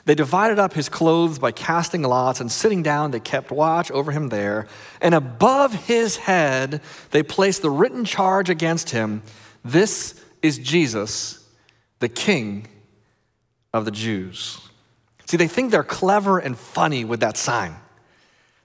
they 0.06 0.14
divided 0.14 0.58
up 0.58 0.72
his 0.74 0.88
clothes 0.88 1.38
by 1.38 1.50
casting 1.50 2.02
lots, 2.02 2.40
and 2.40 2.50
sitting 2.50 2.82
down, 2.82 3.10
they 3.10 3.20
kept 3.20 3.50
watch 3.50 3.90
over 3.90 4.12
him 4.12 4.28
there. 4.28 4.68
And 5.00 5.14
above 5.14 5.74
his 5.74 6.16
head, 6.16 6.80
they 7.10 7.24
placed 7.24 7.62
the 7.62 7.70
written 7.70 8.04
charge 8.04 8.48
against 8.48 8.90
him 8.90 9.22
This 9.64 10.20
is 10.42 10.58
Jesus, 10.58 11.44
the 11.98 12.08
King 12.08 12.68
of 13.74 13.84
the 13.84 13.90
Jews. 13.90 14.60
See, 15.24 15.36
they 15.36 15.48
think 15.48 15.72
they're 15.72 15.82
clever 15.82 16.38
and 16.38 16.56
funny 16.56 17.04
with 17.04 17.18
that 17.20 17.36
sign. 17.36 17.74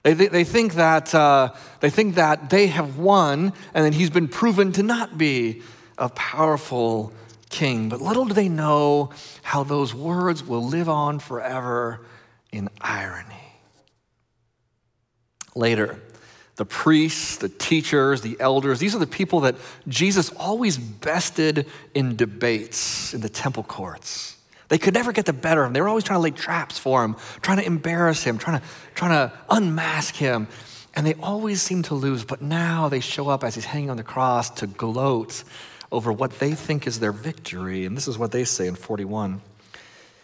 They, 0.04 0.14
they, 0.14 0.28
they, 0.28 0.44
think 0.44 0.74
that, 0.74 1.12
uh, 1.12 1.54
they 1.80 1.90
think 1.90 2.14
that 2.16 2.50
they 2.50 2.68
have 2.68 2.98
won 2.98 3.52
and 3.74 3.84
then 3.84 3.92
he's 3.92 4.10
been 4.10 4.28
proven 4.28 4.72
to 4.72 4.82
not 4.84 5.18
be 5.18 5.62
a 5.98 6.08
powerful 6.08 7.12
king. 7.52 7.88
But 7.88 8.00
little 8.00 8.24
do 8.24 8.34
they 8.34 8.48
know 8.48 9.10
how 9.42 9.62
those 9.62 9.94
words 9.94 10.42
will 10.42 10.66
live 10.66 10.88
on 10.88 11.20
forever 11.20 12.00
in 12.50 12.68
irony. 12.80 13.36
Later, 15.54 16.00
the 16.56 16.64
priests, 16.64 17.36
the 17.36 17.48
teachers, 17.48 18.22
the 18.22 18.36
elders, 18.40 18.80
these 18.80 18.94
are 18.94 18.98
the 18.98 19.06
people 19.06 19.40
that 19.40 19.54
Jesus 19.86 20.30
always 20.32 20.76
bested 20.76 21.66
in 21.94 22.16
debates 22.16 23.14
in 23.14 23.20
the 23.20 23.28
temple 23.28 23.62
courts. 23.62 24.36
They 24.68 24.78
could 24.78 24.94
never 24.94 25.12
get 25.12 25.26
the 25.26 25.34
better 25.34 25.62
of 25.62 25.68
him. 25.68 25.72
They 25.74 25.82
were 25.82 25.88
always 25.88 26.04
trying 26.04 26.18
to 26.18 26.22
lay 26.22 26.30
traps 26.30 26.78
for 26.78 27.04
him, 27.04 27.16
trying 27.42 27.58
to 27.58 27.66
embarrass 27.66 28.24
him, 28.24 28.38
trying 28.38 28.60
to, 28.60 28.66
trying 28.94 29.10
to 29.10 29.32
unmask 29.50 30.14
him. 30.14 30.48
And 30.94 31.06
they 31.06 31.14
always 31.14 31.60
seem 31.60 31.82
to 31.84 31.94
lose. 31.94 32.24
But 32.24 32.40
now 32.40 32.88
they 32.88 33.00
show 33.00 33.28
up 33.28 33.44
as 33.44 33.54
he's 33.54 33.66
hanging 33.66 33.90
on 33.90 33.98
the 33.98 34.02
cross 34.02 34.48
to 34.50 34.66
gloat 34.66 35.44
over 35.92 36.10
what 36.10 36.38
they 36.40 36.54
think 36.54 36.86
is 36.86 36.98
their 36.98 37.12
victory. 37.12 37.84
And 37.84 37.96
this 37.96 38.08
is 38.08 38.18
what 38.18 38.32
they 38.32 38.44
say 38.44 38.66
in 38.66 38.74
41. 38.74 39.40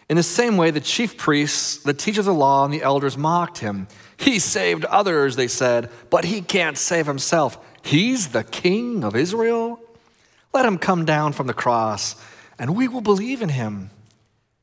In 0.09 0.17
the 0.17 0.23
same 0.23 0.57
way, 0.57 0.71
the 0.71 0.81
chief 0.81 1.17
priests, 1.17 1.77
the 1.77 1.93
teachers 1.93 2.25
of 2.27 2.33
the 2.33 2.39
law, 2.39 2.65
and 2.65 2.73
the 2.73 2.81
elders 2.81 3.15
mocked 3.15 3.59
him. 3.59 3.87
He 4.17 4.39
saved 4.39 4.83
others, 4.85 5.35
they 5.35 5.47
said, 5.47 5.91
but 6.09 6.25
he 6.25 6.41
can't 6.41 6.77
save 6.77 7.05
himself. 7.05 7.57
He's 7.83 8.29
the 8.29 8.43
king 8.43 9.03
of 9.03 9.15
Israel. 9.15 9.79
Let 10.51 10.65
him 10.65 10.79
come 10.79 11.05
down 11.05 11.33
from 11.33 11.45
the 11.45 11.53
cross, 11.53 12.15
and 12.57 12.75
we 12.75 12.87
will 12.87 13.01
believe 13.01 13.43
in 13.43 13.49
him. 13.49 13.91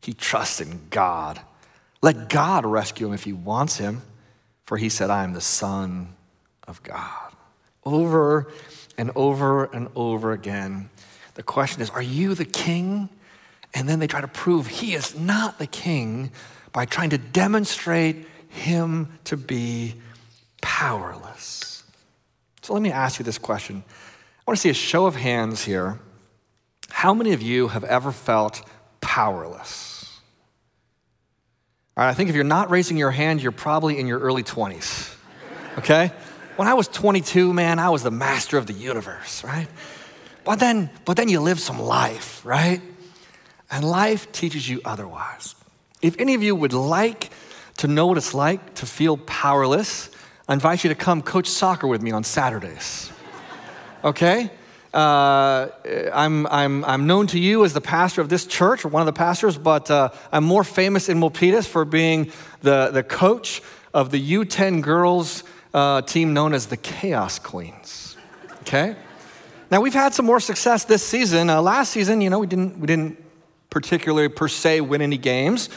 He 0.03 0.13
trusts 0.13 0.61
in 0.61 0.81
God. 0.91 1.41
Let 2.03 2.29
God 2.29 2.67
rescue 2.67 3.07
him 3.07 3.15
if 3.15 3.25
he 3.25 3.33
wants 3.33 3.79
him, 3.79 4.03
for 4.65 4.77
he 4.77 4.89
said, 4.89 5.11
I 5.11 5.23
am 5.23 5.33
the 5.33 5.41
Son 5.41 6.15
of 6.67 6.83
God. 6.83 7.33
Over 7.85 8.53
and 8.99 9.13
over 9.15 9.65
and 9.65 9.89
over 9.95 10.33
again, 10.33 10.91
the 11.37 11.43
question 11.43 11.83
is, 11.83 11.91
are 11.91 12.03
you 12.03 12.35
the 12.35 12.45
king? 12.45 13.09
And 13.75 13.89
then 13.89 13.99
they 13.99 14.07
try 14.07 14.23
to 14.23 14.29
prove 14.29 14.67
he 14.67 14.95
is 14.95 15.19
not 15.19 15.59
the 15.59 15.67
king 15.67 16.33
by 16.73 16.87
trying 16.87 17.11
to 17.11 17.19
demonstrate 17.19 18.27
him 18.49 19.19
to 19.25 19.37
be 19.37 19.95
powerless. 20.63 21.85
So 22.63 22.73
let 22.73 22.83
me 22.83 22.91
ask 22.91 23.19
you 23.19 23.25
this 23.25 23.39
question. 23.39 23.85
I 23.87 24.43
want 24.47 24.57
to 24.57 24.61
see 24.61 24.71
a 24.71 24.75
show 24.75 25.07
of 25.07 25.15
hands 25.15 25.63
here. 25.63 26.01
How 26.89 27.13
many 27.13 27.33
of 27.33 27.43
you 27.43 27.69
have 27.69 27.85
ever 27.85 28.13
felt 28.13 28.63
powerless? 29.03 30.21
All 31.97 32.05
right, 32.05 32.11
I 32.11 32.15
think 32.15 32.31
if 32.31 32.35
you're 32.35 32.45
not 32.45 32.71
raising 32.71 32.97
your 32.97 33.11
hand, 33.11 33.43
you're 33.43 33.53
probably 33.53 33.99
in 33.99 34.07
your 34.07 34.21
early 34.21 34.43
20s. 34.43 35.15
Okay? 35.79 36.13
When 36.57 36.67
I 36.67 36.75
was 36.75 36.89
22, 36.89 37.53
man, 37.53 37.79
I 37.79 37.91
was 37.91 38.03
the 38.03 38.11
master 38.11 38.57
of 38.57 38.67
the 38.67 38.73
universe, 38.73 39.45
right? 39.45 39.69
But 40.47 40.61
then, 40.61 40.91
but 41.05 41.17
then 41.17 41.29
you 41.29 41.41
live 41.41 41.59
some 41.59 41.81
life, 41.81 42.41
right? 42.47 42.81
And 43.69 43.85
life 43.85 44.31
teaches 44.31 44.69
you 44.69 44.81
otherwise. 44.85 45.57
If 46.01 46.15
any 46.21 46.35
of 46.35 46.43
you 46.43 46.55
would 46.55 46.73
like 46.73 47.31
to 47.79 47.89
know 47.89 48.07
what 48.07 48.17
it's 48.17 48.33
like 48.33 48.77
to 48.77 48.87
feel 48.87 49.17
powerless, 49.17 50.09
I 50.49 50.53
invite 50.53 50.85
you 50.85 50.89
to 50.89 50.95
come 50.95 51.21
coach 51.21 51.49
soccer 51.49 51.89
with 51.89 52.01
me 52.01 52.13
on 52.13 52.23
Saturdays. 52.23 53.11
Okay? 54.05 54.49
Uh, 54.95 55.67
I'm, 56.15 56.47
I'm, 56.47 56.85
I'm 56.85 57.09
known 57.09 57.27
to 57.29 57.41
you 57.41 57.65
as 57.65 57.73
the 57.73 57.81
pastor 57.81 58.21
of 58.21 58.29
this 58.29 58.47
church, 58.47 58.85
or 58.85 58.89
one 58.89 59.03
of 59.03 59.07
the 59.07 59.13
pastors, 59.13 59.59
but 59.59 59.91
uh, 59.91 60.11
I'm 60.31 60.45
more 60.45 60.63
famous 60.63 61.09
in 61.09 61.19
Milpitas 61.19 61.67
for 61.67 61.85
being 61.85 62.31
the, 62.63 62.91
the 62.93 63.03
coach 63.03 63.63
of 63.93 64.13
the 64.13 64.33
U10 64.35 64.81
girls 64.81 65.43
uh, 65.75 66.03
team 66.03 66.35
known 66.35 66.55
as 66.55 66.67
the 66.67 66.77
Chaos 66.77 67.41
Queens. 67.41 68.17
Okay? 68.61 68.95
Now 69.71 69.81
we've 69.81 69.95
had 69.95 70.15
some 70.15 70.27
more 70.27 70.41
success 70.41 70.85
this 70.85 71.03
season. 71.03 71.51
Uh, 71.51 71.61
last 71.61 71.93
season, 71.93 72.21
you 72.21 72.31
know, 72.31 72.39
we 72.39 72.47
didn't 72.47 72.79
we 72.79 72.87
didn't 72.87 73.23
particularly 73.71 74.29
per 74.29 74.49
se 74.49 74.81
win 74.83 75.03
any 75.03 75.19
games, 75.19 75.69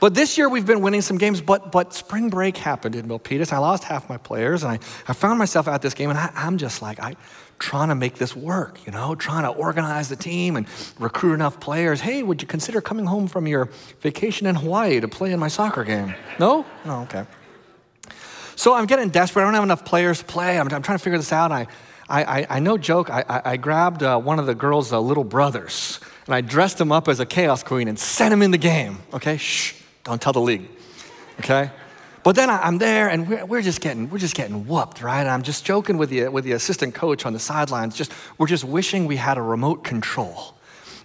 but 0.00 0.14
this 0.14 0.38
year 0.38 0.48
we've 0.48 0.66
been 0.66 0.80
winning 0.80 1.02
some 1.02 1.18
games. 1.18 1.40
But 1.40 1.70
but 1.70 1.92
spring 1.92 2.30
break 2.30 2.56
happened 2.56 2.94
in 2.94 3.06
Milpitas. 3.06 3.52
I 3.52 3.58
lost 3.58 3.84
half 3.84 4.08
my 4.08 4.16
players, 4.16 4.62
and 4.62 4.72
I, 4.72 4.78
I 5.06 5.12
found 5.12 5.38
myself 5.38 5.68
at 5.68 5.82
this 5.82 5.92
game, 5.92 6.10
and 6.10 6.18
I, 6.18 6.30
I'm 6.34 6.56
just 6.56 6.80
like 6.80 7.00
I 7.00 7.16
trying 7.58 7.88
to 7.88 7.94
make 7.94 8.16
this 8.16 8.34
work, 8.34 8.84
you 8.86 8.92
know, 8.92 9.14
trying 9.14 9.44
to 9.44 9.50
organize 9.50 10.08
the 10.08 10.16
team 10.16 10.56
and 10.56 10.66
recruit 10.98 11.34
enough 11.34 11.60
players. 11.60 12.00
Hey, 12.00 12.22
would 12.22 12.42
you 12.42 12.48
consider 12.48 12.80
coming 12.80 13.06
home 13.06 13.26
from 13.26 13.46
your 13.46 13.70
vacation 14.00 14.46
in 14.46 14.54
Hawaii 14.54 15.00
to 15.00 15.08
play 15.08 15.32
in 15.32 15.38
my 15.38 15.48
soccer 15.48 15.84
game? 15.84 16.14
No? 16.38 16.66
No, 16.84 17.02
okay. 17.02 17.24
So 18.56 18.74
I'm 18.74 18.86
getting 18.86 19.08
desperate. 19.08 19.42
I 19.42 19.44
don't 19.46 19.54
have 19.54 19.64
enough 19.64 19.84
players 19.84 20.18
to 20.18 20.24
play. 20.24 20.58
I'm, 20.58 20.68
I'm 20.72 20.82
trying 20.82 20.98
to 20.98 21.02
figure 21.02 21.18
this 21.18 21.32
out. 21.32 21.52
I, 21.52 21.66
I, 22.08 22.24
I, 22.24 22.46
I 22.50 22.58
no 22.60 22.76
joke, 22.76 23.10
I, 23.10 23.24
I, 23.28 23.42
I 23.52 23.56
grabbed 23.56 24.02
uh, 24.02 24.18
one 24.18 24.38
of 24.38 24.46
the 24.46 24.54
girls' 24.54 24.92
uh, 24.92 25.00
little 25.00 25.24
brothers 25.24 26.00
and 26.26 26.34
I 26.34 26.40
dressed 26.40 26.80
him 26.80 26.92
up 26.92 27.08
as 27.08 27.20
a 27.20 27.26
chaos 27.26 27.62
queen 27.62 27.88
and 27.88 27.98
sent 27.98 28.32
him 28.32 28.42
in 28.42 28.50
the 28.50 28.58
game. 28.58 28.98
Okay, 29.12 29.36
shh, 29.36 29.74
don't 30.04 30.20
tell 30.20 30.32
the 30.32 30.40
league. 30.40 30.68
Okay, 31.40 31.70
but 32.22 32.36
then 32.36 32.48
I, 32.48 32.66
am 32.66 32.78
there 32.78 33.08
and 33.08 33.28
we're, 33.28 33.44
we're, 33.44 33.62
just 33.62 33.80
getting 33.80 34.08
we're 34.08 34.18
just 34.18 34.34
getting 34.34 34.66
whooped, 34.66 35.02
right? 35.02 35.20
And 35.20 35.28
I'm 35.28 35.42
just 35.42 35.64
joking 35.64 35.98
with 35.98 36.10
the 36.10 36.28
with 36.28 36.44
the 36.44 36.52
assistant 36.52 36.94
coach 36.94 37.26
on 37.26 37.32
the 37.32 37.38
sidelines. 37.38 37.96
Just 37.96 38.12
we're 38.38 38.46
just 38.46 38.64
wishing 38.64 39.06
we 39.06 39.16
had 39.16 39.36
a 39.36 39.42
remote 39.42 39.84
control 39.84 40.54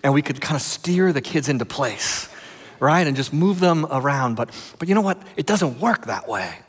and 0.04 0.14
we 0.14 0.22
could 0.22 0.40
kind 0.40 0.56
of 0.56 0.62
steer 0.62 1.12
the 1.12 1.22
kids 1.22 1.50
into 1.50 1.66
place, 1.66 2.30
right? 2.80 3.06
And 3.06 3.18
just 3.18 3.34
move 3.34 3.60
them 3.60 3.86
around. 3.92 4.36
But 4.36 4.52
but 4.78 4.88
you 4.88 4.96
know 4.96 5.02
what? 5.02 5.22
It 5.36 5.46
doesn't 5.46 5.80
work 5.80 6.06
that 6.06 6.28
way. 6.28 6.60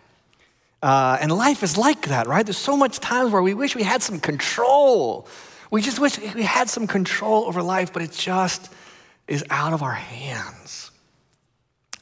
Uh, 0.83 1.19
and 1.21 1.31
life 1.31 1.63
is 1.63 1.77
like 1.77 2.09
that, 2.09 2.27
right? 2.27 2.45
There's 2.47 2.57
so 2.57 2.77
much 2.77 3.01
times 3.01 3.33
where 3.33 3.43
we 3.43 3.55
wish 3.55 3.75
we 3.75 3.83
had 3.83 4.03
some 4.03 4.19
control. 4.19 5.29
We 5.71 5.83
just 5.83 5.99
wish 5.99 6.19
we 6.35 6.43
had 6.43 6.71
some 6.71 6.87
control 6.87 7.45
over 7.45 7.63
life, 7.63 7.93
but 7.93 8.03
it 8.03 8.13
just 8.13 8.73
is 9.29 9.45
out 9.51 9.73
of 9.73 9.83
our 9.83 9.93
hands. 9.93 10.91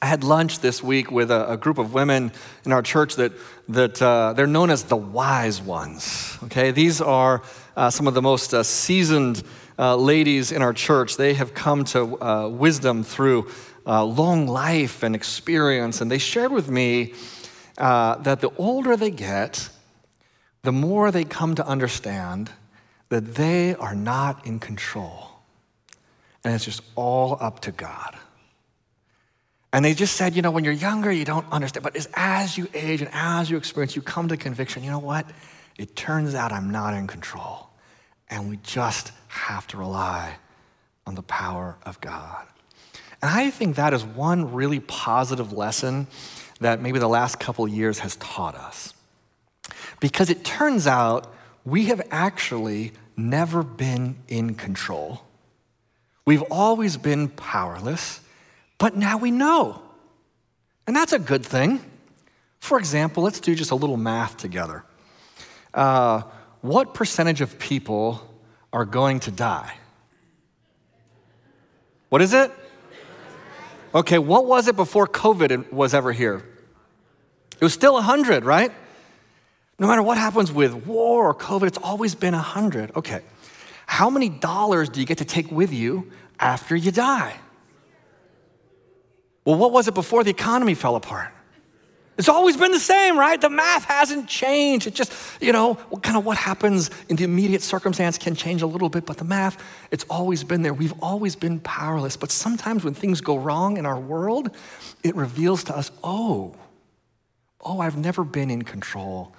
I 0.00 0.06
had 0.06 0.22
lunch 0.22 0.60
this 0.60 0.80
week 0.80 1.10
with 1.10 1.32
a, 1.32 1.52
a 1.52 1.56
group 1.56 1.78
of 1.78 1.92
women 1.92 2.30
in 2.64 2.72
our 2.72 2.82
church 2.82 3.16
that, 3.16 3.32
that 3.68 4.00
uh, 4.00 4.32
they're 4.32 4.46
known 4.46 4.70
as 4.70 4.84
the 4.84 4.96
wise 4.96 5.60
ones. 5.60 6.38
Okay, 6.44 6.70
these 6.70 7.00
are 7.00 7.42
uh, 7.76 7.90
some 7.90 8.06
of 8.06 8.14
the 8.14 8.22
most 8.22 8.54
uh, 8.54 8.62
seasoned 8.62 9.42
uh, 9.76 9.96
ladies 9.96 10.52
in 10.52 10.62
our 10.62 10.72
church. 10.72 11.16
They 11.16 11.34
have 11.34 11.52
come 11.52 11.84
to 11.86 12.22
uh, 12.22 12.48
wisdom 12.48 13.02
through 13.02 13.50
long 13.84 14.46
life 14.46 15.02
and 15.02 15.16
experience, 15.16 16.00
and 16.00 16.10
they 16.10 16.18
shared 16.18 16.52
with 16.52 16.70
me 16.70 17.14
uh, 17.78 18.16
that 18.16 18.40
the 18.40 18.50
older 18.56 18.96
they 18.96 19.10
get, 19.10 19.70
the 20.62 20.72
more 20.72 21.10
they 21.10 21.24
come 21.24 21.54
to 21.54 21.66
understand 21.66 22.50
that 23.08 23.36
they 23.36 23.74
are 23.76 23.94
not 23.94 24.46
in 24.46 24.58
control. 24.58 25.30
and 26.44 26.54
it's 26.54 26.64
just 26.64 26.82
all 26.94 27.36
up 27.40 27.60
to 27.60 27.72
God. 27.72 28.16
And 29.72 29.84
they 29.84 29.92
just 29.92 30.16
said, 30.16 30.34
you 30.34 30.42
know, 30.42 30.50
when 30.50 30.64
you're 30.64 30.72
younger, 30.72 31.12
you 31.12 31.24
don't 31.24 31.46
understand. 31.52 31.82
But 31.82 32.06
as 32.14 32.56
you 32.56 32.68
age 32.72 33.02
and 33.02 33.10
as 33.12 33.50
you 33.50 33.56
experience, 33.56 33.96
you 33.96 34.02
come 34.02 34.28
to 34.28 34.36
conviction, 34.36 34.82
you 34.82 34.90
know 34.90 34.98
what? 34.98 35.26
It 35.76 35.94
turns 35.94 36.34
out 36.34 36.52
I'm 36.52 36.70
not 36.70 36.94
in 36.94 37.06
control. 37.06 37.68
And 38.30 38.48
we 38.48 38.58
just 38.62 39.12
have 39.28 39.66
to 39.68 39.76
rely 39.76 40.36
on 41.06 41.14
the 41.14 41.22
power 41.22 41.76
of 41.84 42.00
God. 42.00 42.46
And 43.20 43.30
I 43.30 43.50
think 43.50 43.76
that 43.76 43.92
is 43.92 44.04
one 44.04 44.52
really 44.52 44.80
positive 44.80 45.52
lesson 45.52 46.06
that 46.60 46.80
maybe 46.80 46.98
the 46.98 47.08
last 47.08 47.38
couple 47.38 47.66
years 47.68 48.00
has 48.00 48.16
taught 48.16 48.54
us. 48.54 48.94
Because 50.00 50.30
it 50.30 50.44
turns 50.44 50.86
out 50.86 51.32
we 51.64 51.86
have 51.86 52.00
actually 52.10 52.92
never 53.16 53.62
been 53.62 54.16
in 54.28 54.54
control. 54.54 55.22
We've 56.24 56.42
always 56.50 56.96
been 56.96 57.28
powerless 57.28 58.20
but 58.78 58.96
now 58.96 59.18
we 59.18 59.30
know. 59.30 59.82
And 60.86 60.96
that's 60.96 61.12
a 61.12 61.18
good 61.18 61.44
thing. 61.44 61.84
For 62.60 62.78
example, 62.78 63.22
let's 63.22 63.40
do 63.40 63.54
just 63.54 63.72
a 63.72 63.74
little 63.74 63.96
math 63.96 64.36
together. 64.36 64.84
Uh, 65.74 66.22
what 66.60 66.94
percentage 66.94 67.40
of 67.40 67.58
people 67.58 68.22
are 68.72 68.84
going 68.84 69.20
to 69.20 69.30
die? 69.30 69.74
What 72.08 72.22
is 72.22 72.32
it? 72.32 72.50
Okay, 73.94 74.18
what 74.18 74.46
was 74.46 74.68
it 74.68 74.76
before 74.76 75.06
COVID 75.06 75.72
was 75.72 75.94
ever 75.94 76.12
here? 76.12 76.44
It 77.60 77.64
was 77.64 77.72
still 77.72 77.94
100, 77.94 78.44
right? 78.44 78.70
No 79.78 79.86
matter 79.86 80.02
what 80.02 80.18
happens 80.18 80.52
with 80.52 80.74
war 80.86 81.28
or 81.28 81.34
COVID, 81.34 81.66
it's 81.68 81.78
always 81.78 82.14
been 82.14 82.34
100. 82.34 82.96
Okay, 82.96 83.22
how 83.86 84.10
many 84.10 84.28
dollars 84.28 84.88
do 84.88 85.00
you 85.00 85.06
get 85.06 85.18
to 85.18 85.24
take 85.24 85.50
with 85.50 85.72
you 85.72 86.10
after 86.38 86.76
you 86.76 86.90
die? 86.90 87.36
Well, 89.44 89.56
what 89.56 89.72
was 89.72 89.88
it 89.88 89.94
before 89.94 90.24
the 90.24 90.30
economy 90.30 90.74
fell 90.74 90.94
apart? 90.94 91.32
It's 92.18 92.28
always 92.28 92.56
been 92.56 92.72
the 92.72 92.80
same, 92.80 93.16
right? 93.16 93.40
The 93.40 93.48
math 93.48 93.84
hasn't 93.84 94.28
changed. 94.28 94.88
It 94.88 94.94
just, 94.94 95.12
you 95.40 95.52
know, 95.52 95.76
kind 96.02 96.16
of 96.16 96.26
what 96.26 96.36
happens 96.36 96.90
in 97.08 97.14
the 97.14 97.22
immediate 97.22 97.62
circumstance 97.62 98.18
can 98.18 98.34
change 98.34 98.60
a 98.60 98.66
little 98.66 98.88
bit, 98.88 99.06
but 99.06 99.18
the 99.18 99.24
math, 99.24 99.62
it's 99.92 100.04
always 100.10 100.42
been 100.42 100.62
there. 100.62 100.74
We've 100.74 101.00
always 101.00 101.36
been 101.36 101.60
powerless. 101.60 102.16
But 102.16 102.32
sometimes 102.32 102.82
when 102.82 102.92
things 102.92 103.20
go 103.20 103.38
wrong 103.38 103.76
in 103.76 103.86
our 103.86 103.98
world, 103.98 104.50
it 105.04 105.14
reveals 105.14 105.62
to 105.64 105.76
us, 105.76 105.92
oh, 106.02 106.56
oh, 107.60 107.78
I've 107.78 107.96
never 107.96 108.24
been 108.24 108.50
in 108.50 108.62
control. 108.62 109.32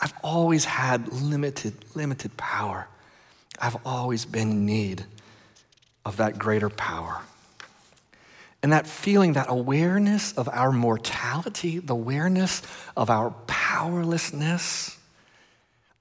I've 0.00 0.14
always 0.24 0.64
had 0.64 1.12
limited, 1.12 1.74
limited 1.94 2.34
power. 2.38 2.88
I've 3.58 3.76
always 3.84 4.24
been 4.24 4.50
in 4.52 4.66
need 4.66 5.04
of 6.06 6.16
that 6.16 6.38
greater 6.38 6.70
power. 6.70 7.20
And 8.62 8.72
that 8.72 8.86
feeling, 8.86 9.34
that 9.34 9.46
awareness 9.48 10.32
of 10.32 10.48
our 10.48 10.72
mortality, 10.72 11.78
the 11.78 11.94
awareness 11.94 12.62
of 12.96 13.10
our 13.10 13.30
powerlessness, 13.46 14.96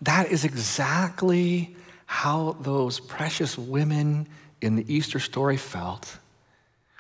that 0.02 0.32
is 0.32 0.44
exactly 0.44 1.76
how 2.06 2.58
those 2.62 3.00
precious 3.00 3.58
women 3.58 4.28
in 4.62 4.76
the 4.76 4.94
Easter 4.94 5.20
story 5.20 5.58
felt. 5.58 6.18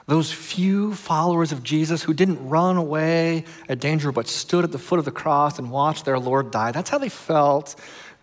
Those 0.08 0.32
few 0.32 0.94
followers 0.94 1.52
of 1.52 1.64
Jesus 1.64 2.04
who 2.04 2.14
didn't 2.14 2.48
run 2.48 2.78
away 2.78 3.46
at 3.68 3.80
danger 3.80 4.12
but 4.12 4.28
stood 4.28 4.64
at 4.64 4.72
the 4.72 4.78
foot 4.78 5.00
of 5.00 5.06
the 5.06 5.12
cross 5.12 5.58
and 5.58 5.72
watched 5.72 6.06
their 6.06 6.20
Lord 6.20 6.52
die. 6.52 6.72
That's 6.72 6.92
how 6.92 7.00
they 7.00 7.10
felt, 7.10 7.76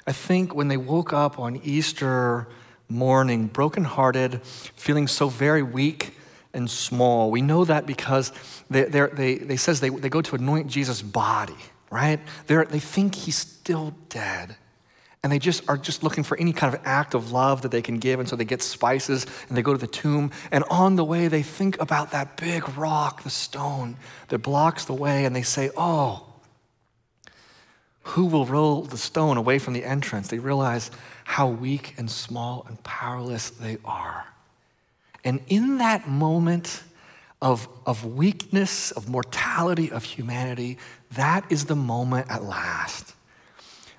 I 0.07 0.13
think, 0.13 0.55
when 0.55 0.69
they 0.69 0.77
woke 0.77 1.13
up 1.13 1.41
on 1.41 1.61
Easter 1.65 2.47
morning, 2.89 3.49
brokenhearted, 3.49 4.43
feeling 4.45 5.09
so 5.09 5.29
very 5.29 5.63
weak 5.63 6.15
and 6.55 6.71
small. 6.71 7.31
We 7.31 7.43
know 7.43 7.65
that 7.65 7.87
because 7.87 8.33
they, 8.71 8.85
they, 8.85 9.37
they 9.39 9.57
says 9.57 9.81
they, 9.81 9.89
they 9.89 10.09
go 10.09 10.23
to 10.23 10.35
anoint 10.37 10.67
Jesus' 10.69 11.03
body, 11.03 11.57
right? 11.91 12.21
They're, 12.47 12.65
they 12.65 12.79
think 12.79 13.15
he's 13.15 13.37
still 13.37 13.95
dead. 14.09 14.57
And 15.23 15.33
they 15.33 15.39
just 15.39 15.69
are 15.69 15.77
just 15.77 16.03
looking 16.03 16.25
for 16.25 16.37
any 16.37 16.53
kind 16.53 16.75
of 16.75 16.81
act 16.85 17.15
of 17.15 17.31
love 17.31 17.63
that 17.63 17.71
they 17.71 17.83
can 17.83 17.99
give. 17.99 18.19
And 18.19 18.29
so 18.29 18.35
they 18.35 18.45
get 18.45 18.61
spices 18.61 19.25
and 19.49 19.57
they 19.57 19.63
go 19.63 19.73
to 19.73 19.79
the 19.79 19.87
tomb. 19.87 20.33
And 20.51 20.65
on 20.65 20.97
the 20.97 21.05
way, 21.05 21.29
they 21.29 21.43
think 21.43 21.81
about 21.81 22.11
that 22.11 22.37
big 22.37 22.69
rock, 22.77 23.23
the 23.23 23.31
stone 23.31 23.97
that 24.29 24.39
blocks 24.39 24.85
the 24.85 24.95
way. 24.95 25.25
And 25.25 25.35
they 25.35 25.43
say, 25.43 25.71
Oh, 25.77 26.27
who 28.03 28.27
will 28.27 28.47
roll 28.47 28.83
the 28.83 28.99
stone 28.99 29.37
away 29.37 29.61
from 29.61 29.75
the 29.75 29.85
entrance? 29.85 30.27
They 30.27 30.41
realize 30.41 30.91
how 31.25 31.47
weak 31.47 31.95
and 31.99 32.11
small 32.11 32.67
and 32.69 32.83
powerless 32.83 33.51
they 33.51 33.79
are. 33.85 34.27
And 35.25 35.41
in 35.49 35.79
that 35.79 36.09
moment 36.09 36.83
of, 37.41 37.69
of 37.87 38.05
weakness, 38.05 38.91
of 38.93 39.09
mortality, 39.09 39.91
of 39.91 40.05
humanity, 40.05 40.79
that 41.13 41.45
is 41.51 41.67
the 41.67 41.77
moment 41.77 42.31
at 42.31 42.43
last 42.43 43.15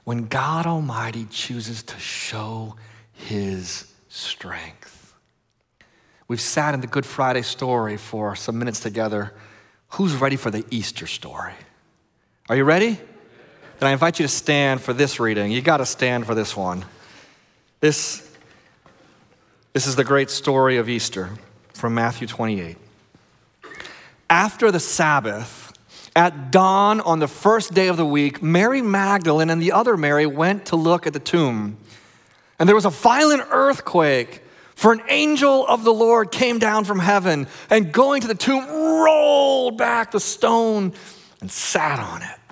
when 0.04 0.26
God 0.26 0.66
Almighty 0.66 1.26
chooses 1.30 1.84
to 1.84 1.98
show 2.00 2.76
his 3.14 3.92
strength. 4.10 5.14
We've 6.28 6.42
sat 6.42 6.74
in 6.74 6.82
the 6.82 6.88
Good 6.88 7.06
Friday 7.06 7.42
story 7.42 7.98
for 7.98 8.36
some 8.36 8.58
minutes 8.58 8.80
together. 8.80 9.34
Who's 9.90 10.16
ready 10.16 10.36
for 10.36 10.52
the 10.52 10.66
Easter 10.72 11.08
story? 11.08 11.54
Are 12.50 12.56
you 12.56 12.64
ready? 12.64 13.00
Then 13.80 13.90
I 13.90 13.92
invite 13.92 14.20
you 14.20 14.24
to 14.24 14.32
stand 14.32 14.82
for 14.82 14.94
this 14.94 15.20
reading. 15.20 15.52
You 15.52 15.62
got 15.62 15.78
to 15.78 15.86
stand 15.86 16.26
for 16.26 16.36
this 16.36 16.56
one. 16.56 16.86
This 17.80 18.33
this 19.74 19.88
is 19.88 19.96
the 19.96 20.04
great 20.04 20.30
story 20.30 20.78
of 20.78 20.88
Easter 20.88 21.32
from 21.74 21.96
Matthew 21.96 22.28
28. 22.28 22.78
After 24.30 24.72
the 24.72 24.80
Sabbath, 24.80 25.74
at 26.16 26.52
dawn 26.52 27.02
on 27.02 27.18
the 27.18 27.28
first 27.28 27.74
day 27.74 27.88
of 27.88 27.98
the 27.98 28.06
week, 28.06 28.44
Mary 28.44 28.84
Magdalene 28.84 29.50
and 29.50 29.60
the 29.60 29.72
other 29.72 29.98
Mary 29.98 30.28
went 30.28 30.68
to 30.68 30.76
look 30.76 31.08
at 31.08 31.14
the 31.14 31.20
tomb. 31.20 31.78
And 32.60 32.70
there 32.70 32.76
was 32.76 32.86
a 32.86 32.92
violent 32.92 33.44
earthquake, 33.50 34.44
for 34.76 34.92
an 34.92 35.02
angel 35.10 35.66
of 35.66 35.84
the 35.84 35.94
Lord 35.94 36.32
came 36.32 36.60
down 36.60 36.84
from 36.84 37.00
heaven 37.00 37.48
and 37.72 37.92
going 37.92 38.22
to 38.22 38.28
the 38.28 38.36
tomb, 38.36 38.66
rolled 38.68 39.78
back 39.80 40.12
the 40.12 40.20
stone 40.20 40.94
and 41.42 41.52
sat 41.52 42.00
on 42.00 42.22
it. 42.22 42.43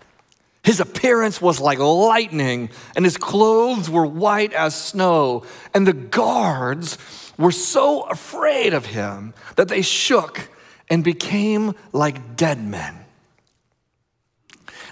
His 0.63 0.79
appearance 0.79 1.41
was 1.41 1.59
like 1.59 1.79
lightning, 1.79 2.69
and 2.95 3.03
his 3.03 3.17
clothes 3.17 3.89
were 3.89 4.05
white 4.05 4.53
as 4.53 4.75
snow. 4.75 5.43
And 5.73 5.87
the 5.87 5.93
guards 5.93 6.97
were 7.37 7.51
so 7.51 8.03
afraid 8.03 8.73
of 8.73 8.85
him 8.85 9.33
that 9.55 9.69
they 9.69 9.81
shook 9.81 10.49
and 10.89 11.03
became 11.03 11.73
like 11.93 12.35
dead 12.35 12.63
men. 12.63 13.01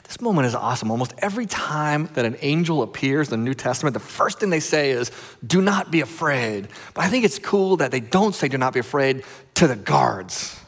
This 0.09 0.21
moment 0.21 0.47
is 0.47 0.55
awesome. 0.55 0.89
Almost 0.89 1.13
every 1.19 1.45
time 1.45 2.09
that 2.15 2.25
an 2.25 2.35
angel 2.41 2.81
appears 2.81 3.31
in 3.31 3.39
the 3.39 3.45
New 3.45 3.53
Testament, 3.53 3.93
the 3.93 3.99
first 3.99 4.39
thing 4.39 4.49
they 4.49 4.59
say 4.59 4.89
is, 4.89 5.11
Do 5.45 5.61
not 5.61 5.91
be 5.91 6.01
afraid. 6.01 6.67
But 6.95 7.03
I 7.03 7.09
think 7.09 7.25
it's 7.25 7.37
cool 7.37 7.77
that 7.77 7.91
they 7.91 7.99
don't 7.99 8.33
say, 8.33 8.47
Do 8.47 8.57
not 8.57 8.73
be 8.73 8.79
afraid 8.79 9.23
to 9.55 9.67
the 9.67 9.75
guards, 9.75 10.59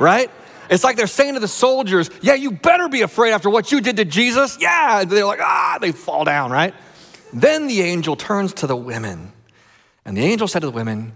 right? 0.00 0.28
It's 0.70 0.84
like 0.84 0.96
they're 0.96 1.08
saying 1.08 1.34
to 1.34 1.40
the 1.40 1.48
soldiers, 1.48 2.08
Yeah, 2.22 2.34
you 2.34 2.52
better 2.52 2.88
be 2.88 3.02
afraid 3.02 3.32
after 3.32 3.50
what 3.50 3.72
you 3.72 3.80
did 3.80 3.96
to 3.96 4.04
Jesus. 4.04 4.56
Yeah. 4.60 5.04
they're 5.04 5.26
like, 5.26 5.40
Ah, 5.40 5.78
they 5.80 5.90
fall 5.90 6.24
down, 6.24 6.52
right? 6.52 6.72
Then 7.32 7.66
the 7.66 7.82
angel 7.82 8.14
turns 8.14 8.54
to 8.54 8.68
the 8.68 8.76
women. 8.76 9.32
And 10.04 10.16
the 10.16 10.22
angel 10.22 10.46
said 10.46 10.60
to 10.60 10.66
the 10.66 10.72
women, 10.72 11.12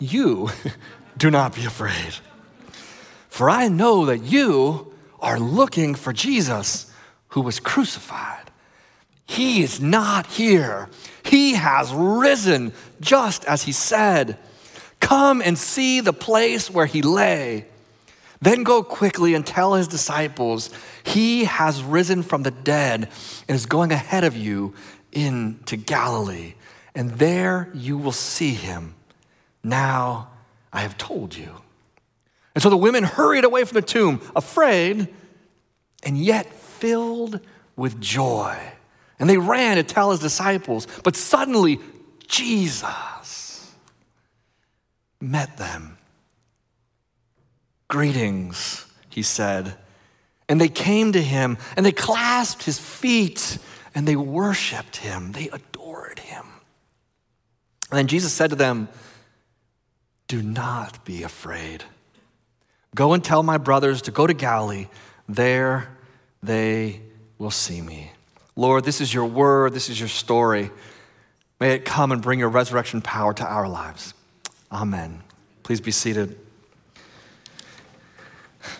You 0.00 0.50
do 1.16 1.30
not 1.30 1.54
be 1.54 1.64
afraid. 1.64 2.14
For 3.28 3.48
I 3.48 3.68
know 3.68 4.06
that 4.06 4.24
you 4.24 4.92
are 5.20 5.38
looking 5.38 5.94
for 5.94 6.12
Jesus 6.12 6.92
who 7.28 7.40
was 7.40 7.60
crucified. 7.60 8.50
He 9.26 9.62
is 9.62 9.80
not 9.80 10.26
here. 10.26 10.88
He 11.24 11.54
has 11.54 11.92
risen 11.92 12.72
just 13.00 13.44
as 13.44 13.62
he 13.62 13.72
said. 13.72 14.36
Come 14.98 15.40
and 15.40 15.56
see 15.56 16.00
the 16.00 16.12
place 16.12 16.70
where 16.70 16.86
he 16.86 17.02
lay. 17.02 17.66
Then 18.40 18.62
go 18.62 18.82
quickly 18.82 19.34
and 19.34 19.46
tell 19.46 19.74
his 19.74 19.88
disciples, 19.88 20.70
He 21.02 21.44
has 21.44 21.82
risen 21.82 22.22
from 22.22 22.42
the 22.42 22.50
dead 22.50 23.08
and 23.48 23.56
is 23.56 23.66
going 23.66 23.92
ahead 23.92 24.24
of 24.24 24.36
you 24.36 24.74
into 25.12 25.76
Galilee, 25.76 26.54
and 26.94 27.12
there 27.12 27.70
you 27.74 27.96
will 27.96 28.12
see 28.12 28.54
him. 28.54 28.94
Now 29.62 30.30
I 30.72 30.80
have 30.80 30.98
told 30.98 31.36
you. 31.36 31.50
And 32.54 32.62
so 32.62 32.70
the 32.70 32.76
women 32.76 33.04
hurried 33.04 33.44
away 33.44 33.64
from 33.64 33.76
the 33.76 33.82
tomb, 33.82 34.20
afraid 34.36 35.08
and 36.02 36.18
yet 36.18 36.52
filled 36.52 37.40
with 37.76 38.00
joy. 38.00 38.56
And 39.18 39.28
they 39.28 39.38
ran 39.38 39.76
to 39.76 39.82
tell 39.82 40.10
his 40.10 40.20
disciples. 40.20 40.86
But 41.02 41.16
suddenly, 41.16 41.80
Jesus 42.26 43.72
met 45.20 45.56
them 45.56 45.98
Greetings, 47.88 48.86
he 49.08 49.22
said. 49.22 49.76
And 50.48 50.60
they 50.60 50.68
came 50.68 51.12
to 51.12 51.22
him 51.22 51.58
and 51.76 51.84
they 51.84 51.92
clasped 51.92 52.64
his 52.64 52.78
feet 52.78 53.58
and 53.94 54.06
they 54.06 54.16
worshiped 54.16 54.96
him. 54.96 55.32
They 55.32 55.48
adored 55.48 56.18
him. 56.18 56.44
And 57.90 57.98
then 57.98 58.06
Jesus 58.06 58.32
said 58.32 58.50
to 58.50 58.56
them, 58.56 58.88
Do 60.28 60.42
not 60.42 61.04
be 61.04 61.22
afraid. 61.22 61.84
Go 62.94 63.12
and 63.12 63.24
tell 63.24 63.42
my 63.42 63.58
brothers 63.58 64.02
to 64.02 64.10
go 64.10 64.26
to 64.26 64.34
Galilee. 64.34 64.88
There 65.28 65.88
they 66.42 67.00
will 67.38 67.50
see 67.50 67.80
me. 67.80 68.12
Lord, 68.56 68.84
this 68.84 69.00
is 69.00 69.12
your 69.12 69.24
word, 69.24 69.72
this 69.72 69.88
is 69.88 69.98
your 69.98 70.08
story. 70.08 70.70
May 71.60 71.72
it 71.74 71.84
come 71.84 72.12
and 72.12 72.20
bring 72.20 72.38
your 72.38 72.48
resurrection 72.48 73.00
power 73.00 73.32
to 73.34 73.44
our 73.44 73.68
lives. 73.68 74.14
Amen. 74.70 75.22
Please 75.62 75.80
be 75.80 75.90
seated. 75.90 76.38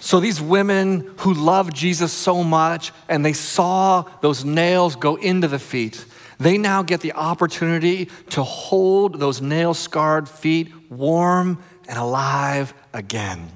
So, 0.00 0.20
these 0.20 0.40
women 0.40 1.14
who 1.18 1.34
loved 1.34 1.74
Jesus 1.74 2.12
so 2.12 2.42
much 2.42 2.92
and 3.08 3.24
they 3.24 3.32
saw 3.32 4.02
those 4.20 4.44
nails 4.44 4.96
go 4.96 5.16
into 5.16 5.48
the 5.48 5.58
feet, 5.58 6.04
they 6.38 6.58
now 6.58 6.82
get 6.82 7.00
the 7.00 7.12
opportunity 7.12 8.06
to 8.30 8.42
hold 8.42 9.18
those 9.18 9.40
nail 9.40 9.74
scarred 9.74 10.28
feet 10.28 10.72
warm 10.90 11.62
and 11.88 11.98
alive 11.98 12.74
again. 12.92 13.50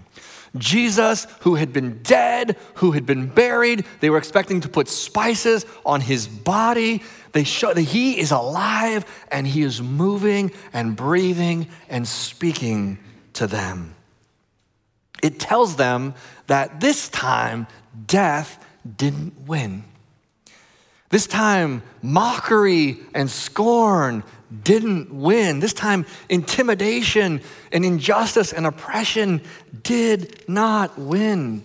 Jesus, 0.56 1.26
who 1.40 1.56
had 1.56 1.72
been 1.72 2.02
dead, 2.02 2.56
who 2.74 2.92
had 2.92 3.04
been 3.04 3.26
buried, 3.26 3.84
they 4.00 4.10
were 4.10 4.18
expecting 4.18 4.60
to 4.62 4.68
put 4.68 4.88
spices 4.88 5.66
on 5.84 6.00
his 6.00 6.26
body. 6.26 7.02
They 7.32 7.44
show 7.44 7.74
that 7.74 7.82
he 7.82 8.18
is 8.18 8.30
alive 8.30 9.04
and 9.30 9.46
he 9.46 9.62
is 9.62 9.82
moving 9.82 10.52
and 10.72 10.96
breathing 10.96 11.68
and 11.88 12.08
speaking 12.08 12.98
to 13.34 13.46
them. 13.46 13.94
It 15.22 15.38
tells 15.38 15.76
them 15.76 16.14
that 16.46 16.81
this 16.81 17.09
time 17.09 17.66
death 18.07 18.64
didn't 18.96 19.46
win. 19.46 19.85
This 21.11 21.26
time, 21.26 21.83
mockery 22.02 22.98
and 23.14 23.31
scorn 23.31 24.22
didn't 24.62 25.12
win. 25.12 25.61
This 25.61 25.72
time, 25.72 26.04
intimidation 26.28 27.40
and 27.72 27.85
injustice 27.85 28.52
and 28.52 28.66
oppression 28.66 29.42
did 29.83 30.46
not 30.48 30.98
win, 30.98 31.64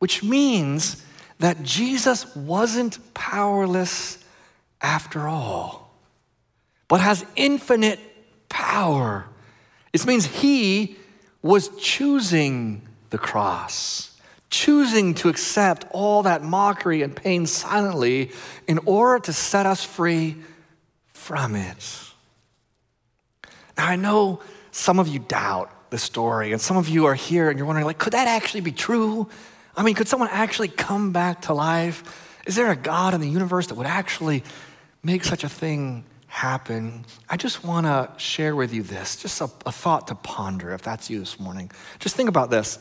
which 0.00 0.22
means 0.22 1.04
that 1.38 1.62
Jesus 1.62 2.34
wasn't 2.34 2.98
powerless 3.14 4.18
after 4.80 5.28
all, 5.28 5.94
but 6.88 7.00
has 7.00 7.24
infinite 7.36 8.00
power. 8.48 9.26
It 9.92 10.04
means 10.04 10.26
he 10.26 10.96
was 11.42 11.68
choosing 11.78 12.82
the 13.10 13.18
cross 13.18 14.08
choosing 14.50 15.14
to 15.14 15.28
accept 15.28 15.84
all 15.90 16.22
that 16.22 16.42
mockery 16.42 17.02
and 17.02 17.14
pain 17.14 17.46
silently 17.46 18.30
in 18.66 18.78
order 18.86 19.24
to 19.24 19.32
set 19.32 19.66
us 19.66 19.84
free 19.84 20.36
from 21.08 21.54
it. 21.54 22.00
Now, 23.76 23.86
I 23.86 23.96
know 23.96 24.40
some 24.70 24.98
of 24.98 25.08
you 25.08 25.18
doubt 25.18 25.90
the 25.90 25.98
story, 25.98 26.52
and 26.52 26.60
some 26.60 26.76
of 26.76 26.88
you 26.88 27.06
are 27.06 27.14
here 27.14 27.48
and 27.48 27.58
you're 27.58 27.66
wondering, 27.66 27.86
like, 27.86 27.98
could 27.98 28.12
that 28.12 28.28
actually 28.28 28.60
be 28.60 28.72
true? 28.72 29.28
I 29.76 29.82
mean, 29.82 29.94
could 29.94 30.08
someone 30.08 30.28
actually 30.32 30.68
come 30.68 31.12
back 31.12 31.42
to 31.42 31.54
life? 31.54 32.02
Is 32.46 32.56
there 32.56 32.70
a 32.70 32.76
God 32.76 33.14
in 33.14 33.20
the 33.20 33.28
universe 33.28 33.68
that 33.68 33.74
would 33.74 33.86
actually 33.86 34.44
make 35.02 35.24
such 35.24 35.44
a 35.44 35.48
thing 35.48 36.04
happen? 36.28 37.04
I 37.28 37.36
just 37.36 37.64
want 37.64 37.86
to 37.86 38.10
share 38.16 38.54
with 38.54 38.72
you 38.72 38.82
this, 38.82 39.16
just 39.16 39.40
a, 39.40 39.50
a 39.66 39.72
thought 39.72 40.06
to 40.08 40.14
ponder 40.14 40.72
if 40.72 40.82
that's 40.82 41.10
you 41.10 41.18
this 41.18 41.40
morning. 41.40 41.70
Just 41.98 42.14
think 42.14 42.28
about 42.28 42.50
this 42.50 42.78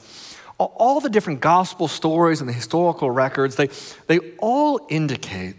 all 0.59 0.99
the 0.99 1.09
different 1.09 1.39
gospel 1.39 1.87
stories 1.87 2.39
and 2.39 2.49
the 2.49 2.53
historical 2.53 3.11
records, 3.11 3.55
they, 3.55 3.69
they 4.07 4.19
all 4.39 4.85
indicate 4.89 5.55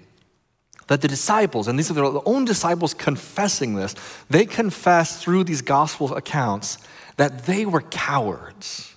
that 0.88 1.02
the 1.02 1.08
disciples, 1.08 1.68
and 1.68 1.78
these 1.78 1.90
are 1.90 1.94
their 1.94 2.04
own 2.26 2.44
disciples 2.44 2.94
confessing 2.94 3.74
this, 3.74 3.94
they 4.30 4.44
confess 4.44 5.22
through 5.22 5.44
these 5.44 5.62
gospel 5.62 6.14
accounts 6.14 6.78
that 7.16 7.46
they 7.46 7.66
were 7.66 7.82
cowards. 7.82 8.94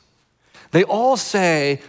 They 0.71 0.83
all 0.83 1.17
say, 1.17 1.81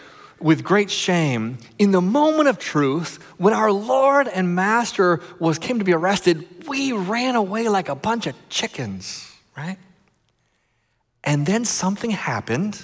with 0.43 0.65
great 0.65 0.91
shame, 0.91 1.59
in 1.79 1.93
the 1.93 2.01
moment 2.01 2.49
of 2.49 2.59
truth, 2.59 3.23
when 3.39 3.55
our 3.55 3.71
Lord 3.73 4.29
and 4.29 4.55
Master 4.55 5.21
was 5.39 5.59
came 5.59 5.79
to 5.79 5.85
be 5.85 5.93
arrested, 5.93 6.67
we 6.67 6.93
ran 6.93 7.35
away 7.35 7.69
like 7.69 7.89
a 7.89 7.95
bunch 7.95 8.27
of 8.27 8.35
chickens, 8.49 9.31
right? 9.57 9.79
And 11.25 11.47
then 11.47 11.65
something 11.65 12.11
happened 12.11 12.83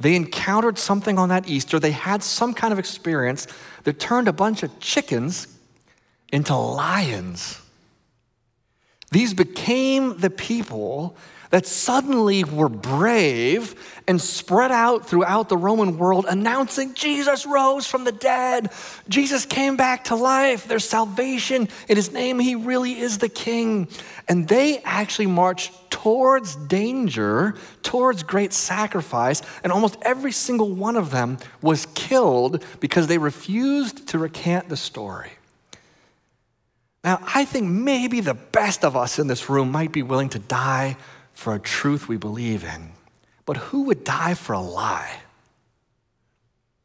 they 0.00 0.16
encountered 0.16 0.78
something 0.78 1.18
on 1.18 1.28
that 1.28 1.48
Easter. 1.48 1.78
They 1.78 1.92
had 1.92 2.22
some 2.22 2.52
kind 2.52 2.72
of 2.72 2.78
experience 2.78 3.46
that 3.84 3.98
turned 3.98 4.28
a 4.28 4.32
bunch 4.32 4.62
of 4.62 4.78
chickens 4.80 5.46
into 6.32 6.54
lions. 6.54 7.60
These 9.12 9.34
became 9.34 10.18
the 10.18 10.30
people 10.30 11.16
that 11.54 11.66
suddenly 11.66 12.42
were 12.42 12.68
brave 12.68 13.76
and 14.08 14.20
spread 14.20 14.72
out 14.72 15.06
throughout 15.06 15.48
the 15.48 15.56
Roman 15.56 15.98
world, 15.98 16.26
announcing 16.28 16.94
Jesus 16.94 17.46
rose 17.46 17.86
from 17.86 18.02
the 18.02 18.10
dead. 18.10 18.72
Jesus 19.08 19.46
came 19.46 19.76
back 19.76 20.02
to 20.06 20.16
life. 20.16 20.66
There's 20.66 20.82
salvation 20.82 21.68
in 21.88 21.94
his 21.94 22.10
name. 22.10 22.40
He 22.40 22.56
really 22.56 22.98
is 22.98 23.18
the 23.18 23.28
king. 23.28 23.86
And 24.26 24.48
they 24.48 24.78
actually 24.78 25.28
marched 25.28 25.72
towards 25.90 26.56
danger, 26.56 27.54
towards 27.84 28.24
great 28.24 28.52
sacrifice, 28.52 29.40
and 29.62 29.72
almost 29.72 29.96
every 30.02 30.32
single 30.32 30.72
one 30.72 30.96
of 30.96 31.12
them 31.12 31.38
was 31.62 31.86
killed 31.94 32.64
because 32.80 33.06
they 33.06 33.18
refused 33.18 34.08
to 34.08 34.18
recant 34.18 34.68
the 34.68 34.76
story. 34.76 35.30
Now, 37.04 37.20
I 37.32 37.44
think 37.44 37.68
maybe 37.68 38.20
the 38.20 38.34
best 38.34 38.84
of 38.84 38.96
us 38.96 39.20
in 39.20 39.28
this 39.28 39.48
room 39.48 39.70
might 39.70 39.92
be 39.92 40.02
willing 40.02 40.30
to 40.30 40.40
die 40.40 40.96
for 41.34 41.54
a 41.54 41.60
truth 41.60 42.08
we 42.08 42.16
believe 42.16 42.64
in. 42.64 42.90
But 43.44 43.58
who 43.58 43.82
would 43.82 44.04
die 44.04 44.34
for 44.34 44.54
a 44.54 44.60
lie? 44.60 45.20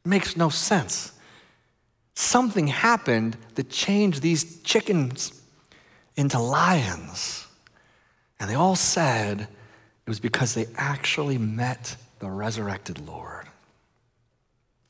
It 0.04 0.08
makes 0.08 0.36
no 0.36 0.48
sense. 0.48 1.12
Something 2.14 2.66
happened 2.66 3.36
that 3.54 3.70
changed 3.70 4.20
these 4.20 4.60
chickens 4.62 5.32
into 6.16 6.38
lions. 6.38 7.46
And 8.38 8.50
they 8.50 8.54
all 8.54 8.76
said 8.76 9.40
it 9.40 9.48
was 10.10 10.20
because 10.20 10.54
they 10.54 10.66
actually 10.76 11.38
met 11.38 11.96
the 12.18 12.30
resurrected 12.30 13.06
Lord. 13.06 13.46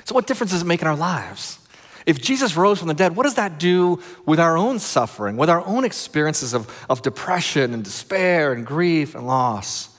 So, 0.04 0.14
what 0.14 0.26
difference 0.26 0.50
does 0.52 0.62
it 0.62 0.66
make 0.66 0.82
in 0.82 0.88
our 0.88 0.96
lives? 0.96 1.58
If 2.06 2.20
Jesus 2.20 2.56
rose 2.56 2.78
from 2.78 2.88
the 2.88 2.94
dead, 2.94 3.16
what 3.16 3.24
does 3.24 3.34
that 3.34 3.58
do 3.58 4.02
with 4.26 4.40
our 4.40 4.56
own 4.56 4.78
suffering, 4.78 5.36
with 5.36 5.50
our 5.50 5.64
own 5.66 5.84
experiences 5.84 6.54
of, 6.54 6.86
of 6.88 7.02
depression 7.02 7.74
and 7.74 7.84
despair 7.84 8.52
and 8.52 8.66
grief 8.66 9.14
and 9.14 9.26
loss? 9.26 9.96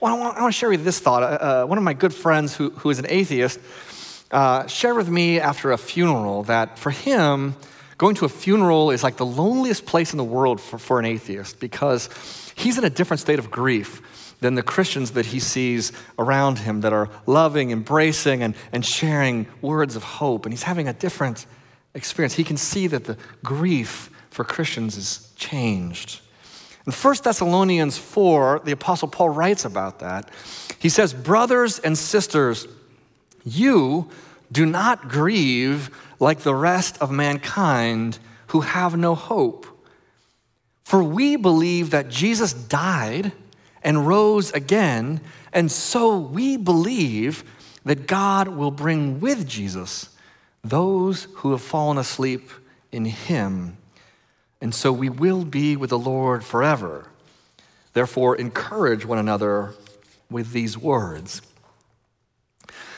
Well, 0.00 0.14
I 0.14 0.18
want, 0.18 0.36
I 0.36 0.42
want 0.42 0.54
to 0.54 0.58
share 0.58 0.68
with 0.68 0.80
you 0.80 0.84
this 0.84 0.98
thought. 0.98 1.22
Uh, 1.22 1.26
uh, 1.26 1.66
one 1.66 1.78
of 1.78 1.84
my 1.84 1.94
good 1.94 2.12
friends 2.12 2.54
who, 2.54 2.70
who 2.70 2.90
is 2.90 2.98
an 2.98 3.06
atheist 3.08 3.60
uh, 4.30 4.66
shared 4.66 4.96
with 4.96 5.08
me 5.08 5.40
after 5.40 5.72
a 5.72 5.78
funeral 5.78 6.42
that 6.44 6.78
for 6.78 6.90
him, 6.90 7.54
going 7.96 8.14
to 8.16 8.24
a 8.24 8.28
funeral 8.28 8.90
is 8.90 9.02
like 9.02 9.16
the 9.16 9.26
loneliest 9.26 9.86
place 9.86 10.12
in 10.12 10.18
the 10.18 10.24
world 10.24 10.60
for, 10.60 10.78
for 10.78 10.98
an 10.98 11.06
atheist 11.06 11.60
because 11.60 12.08
he's 12.56 12.76
in 12.76 12.84
a 12.84 12.90
different 12.90 13.20
state 13.20 13.38
of 13.38 13.50
grief 13.50 14.02
than 14.40 14.54
the 14.54 14.62
Christians 14.62 15.12
that 15.12 15.26
he 15.26 15.40
sees 15.40 15.92
around 16.18 16.60
him 16.60 16.82
that 16.82 16.92
are 16.92 17.08
loving, 17.26 17.70
embracing, 17.70 18.42
and, 18.42 18.54
and 18.72 18.84
sharing 18.84 19.46
words 19.62 19.96
of 19.96 20.02
hope. 20.02 20.44
And 20.44 20.52
he's 20.52 20.64
having 20.64 20.88
a 20.88 20.92
different 20.92 21.46
experience. 21.94 22.34
He 22.34 22.44
can 22.44 22.56
see 22.56 22.86
that 22.86 23.04
the 23.04 23.16
grief 23.42 24.10
for 24.30 24.44
Christians 24.44 24.96
is 24.96 25.32
changed. 25.36 26.20
In 26.86 26.92
1 26.92 27.16
Thessalonians 27.24 27.98
4, 27.98 28.60
the 28.64 28.72
Apostle 28.72 29.08
Paul 29.08 29.30
writes 29.30 29.64
about 29.64 29.98
that. 30.00 30.30
He 30.78 30.88
says, 30.88 31.12
Brothers 31.12 31.78
and 31.78 31.96
sisters, 31.96 32.68
you 33.44 34.10
do 34.52 34.66
not 34.66 35.08
grieve 35.08 35.90
like 36.20 36.40
the 36.40 36.54
rest 36.54 37.00
of 37.00 37.10
mankind 37.10 38.18
who 38.48 38.60
have 38.60 38.96
no 38.96 39.14
hope. 39.14 39.66
For 40.84 41.02
we 41.02 41.34
believe 41.34 41.90
that 41.90 42.08
Jesus 42.08 42.52
died 42.52 43.32
and 43.86 44.04
rose 44.04 44.50
again. 44.52 45.20
And 45.52 45.70
so 45.70 46.18
we 46.18 46.56
believe 46.56 47.44
that 47.84 48.08
God 48.08 48.48
will 48.48 48.72
bring 48.72 49.20
with 49.20 49.46
Jesus 49.46 50.10
those 50.64 51.28
who 51.36 51.52
have 51.52 51.62
fallen 51.62 51.96
asleep 51.96 52.50
in 52.90 53.04
him. 53.04 53.78
And 54.60 54.74
so 54.74 54.92
we 54.92 55.08
will 55.08 55.44
be 55.44 55.76
with 55.76 55.90
the 55.90 55.98
Lord 55.98 56.44
forever. 56.44 57.08
Therefore, 57.92 58.34
encourage 58.34 59.06
one 59.06 59.18
another 59.18 59.72
with 60.28 60.50
these 60.50 60.76
words. 60.76 61.40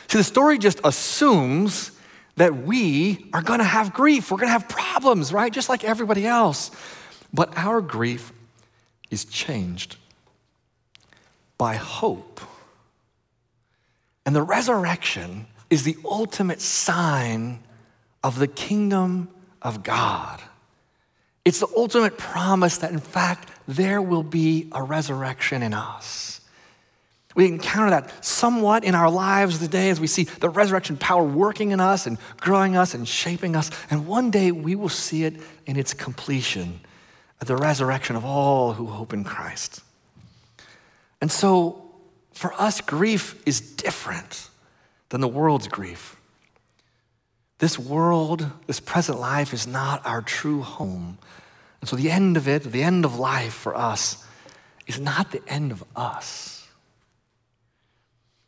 See, 0.09 0.17
the 0.17 0.25
story 0.25 0.57
just 0.57 0.81
assumes 0.85 1.93
that 2.37 2.57
we 2.57 3.29
are 3.35 3.43
going 3.43 3.59
to 3.59 3.65
have 3.65 3.93
grief. 3.93 4.31
We're 4.31 4.39
going 4.39 4.49
to 4.49 4.53
have 4.53 4.71
problems, 4.71 5.35
right? 5.35 5.53
Just 5.53 5.69
like 5.69 5.85
everybody 5.85 6.27
else. 6.27 6.71
But 7.35 7.59
our 7.59 7.83
grief 7.83 8.33
is 9.11 9.27
changed 9.27 9.99
by 11.59 11.75
hope. 11.75 12.41
And 14.25 14.35
the 14.35 14.43
resurrection 14.43 15.47
is 15.69 15.83
the 15.83 15.97
ultimate 16.05 16.61
sign 16.61 17.61
of 18.23 18.39
the 18.39 18.47
kingdom 18.47 19.29
of 19.61 19.83
God. 19.83 20.41
It's 21.45 21.61
the 21.61 21.69
ultimate 21.77 22.19
promise 22.19 22.79
that, 22.79 22.93
in 22.93 22.99
fact, 22.99 23.51
there 23.67 24.01
will 24.01 24.23
be 24.23 24.69
a 24.73 24.83
resurrection 24.83 25.63
in 25.63 25.75
us. 25.75 26.41
We 27.35 27.47
encounter 27.47 27.91
that 27.91 28.25
somewhat 28.25 28.85
in 28.85 28.95
our 28.95 29.11
lives 29.11 29.59
today 29.59 29.91
as 29.91 30.01
we 30.01 30.09
see 30.09 30.25
the 30.25 30.49
resurrection 30.49 30.97
power 30.97 31.23
working 31.23 31.71
in 31.71 31.81
us 31.81 32.07
and 32.07 32.19
growing 32.39 32.77
us 32.77 32.95
and 32.95 33.07
shaping 33.07 33.55
us. 33.55 33.71
And 33.91 34.07
one 34.07 34.31
day 34.31 34.51
we 34.51 34.75
will 34.75 34.89
see 34.89 35.25
it 35.25 35.37
in 35.65 35.77
its 35.77 35.95
completion 35.95 36.81
at 37.41 37.47
the 37.47 37.57
resurrection 37.57 38.17
of 38.17 38.25
all 38.25 38.73
who 38.73 38.87
hope 38.87 39.13
in 39.13 39.25
Christ. 39.25 39.83
And 41.21 41.31
so 41.31 41.91
for 42.33 42.53
us, 42.55 42.81
grief 42.81 43.41
is 43.47 43.61
different 43.61 44.49
than 45.09 45.21
the 45.21 45.29
world's 45.29 45.69
grief. 45.69 46.17
This 47.59 47.79
world, 47.79 48.49
this 48.67 48.79
present 48.79 49.19
life, 49.19 49.53
is 49.53 49.67
not 49.67 50.07
our 50.07 50.23
true 50.23 50.63
home. 50.63 51.19
And 51.81 51.89
so 51.89 51.97
the 51.97 52.11
end 52.11 52.37
of 52.37 52.47
it, 52.47 52.63
the 52.63 52.83
end 52.83 53.05
of 53.05 53.19
life 53.19 53.53
for 53.53 53.75
us, 53.77 54.25
is 54.87 55.01
not 55.01 55.33
the 55.33 55.43
end 55.49 55.73
of 55.73 55.83
us. 55.97 56.67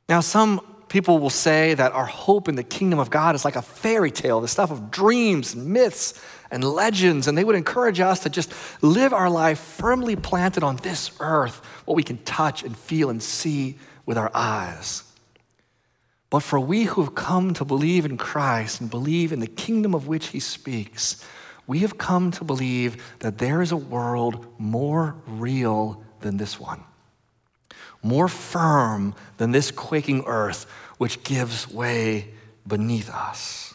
Now, 0.09 0.21
some 0.21 0.61
people 0.89 1.19
will 1.19 1.31
say 1.31 1.75
that 1.75 1.93
our 1.93 2.07
hope 2.07 2.49
in 2.49 2.57
the 2.57 2.65
kingdom 2.65 2.99
of 2.99 3.11
God 3.11 3.35
is 3.35 3.45
like 3.45 3.57
a 3.57 3.63
fairy 3.63 4.11
tale, 4.11 4.41
the 4.41 4.49
stuff 4.49 4.71
of 4.71 4.91
dreams, 4.91 5.55
and 5.55 5.67
myths, 5.69 6.15
and 6.51 6.65
legends, 6.65 7.29
and 7.29 7.37
they 7.39 7.45
would 7.45 7.57
encourage 7.57 8.01
us 8.01 8.21
to 8.21 8.31
just 8.31 8.53
live 8.83 9.13
our 9.13 9.31
life 9.31 9.59
firmly 9.59 10.17
planted 10.17 10.63
on 10.63 10.77
this 10.77 11.11
earth, 11.21 11.65
what 11.85 11.95
we 11.95 12.03
can 12.03 12.19
touch 12.19 12.63
and 12.63 12.77
feel 12.77 13.11
and 13.11 13.23
see 13.23 13.79
with 14.07 14.19
our 14.19 14.31
eyes. 14.35 15.05
But 16.31 16.41
for 16.41 16.61
we 16.61 16.85
who 16.85 17.03
have 17.03 17.15
come 17.15 17.55
to 17.55 17.65
believe 17.65 18.05
in 18.05 18.17
Christ 18.17 18.81
and 18.81 18.91
believe 18.91 19.33
in 19.33 19.41
the 19.41 19.47
kingdom 19.47 19.95
of 19.95 20.07
which 20.07 20.29
he 20.29 20.41
speaks, 20.41 21.25
we 21.67 21.81
have 21.81 21.99
come 21.99 22.31
to 22.33 22.45
believe 22.45 23.03
that 23.21 23.39
there 23.39 23.63
is 23.63 23.73
a 23.73 23.77
world 23.77 24.47
more 24.59 25.17
real 25.27 26.03
than 26.21 26.37
this 26.37 26.59
one, 26.59 26.83
more 28.03 28.29
firm 28.29 29.15
than 29.37 29.53
this 29.53 29.71
quaking 29.71 30.25
earth, 30.27 30.67
which 30.99 31.23
gives 31.23 31.71
way 31.71 32.35
beneath 32.67 33.11
us. 33.11 33.70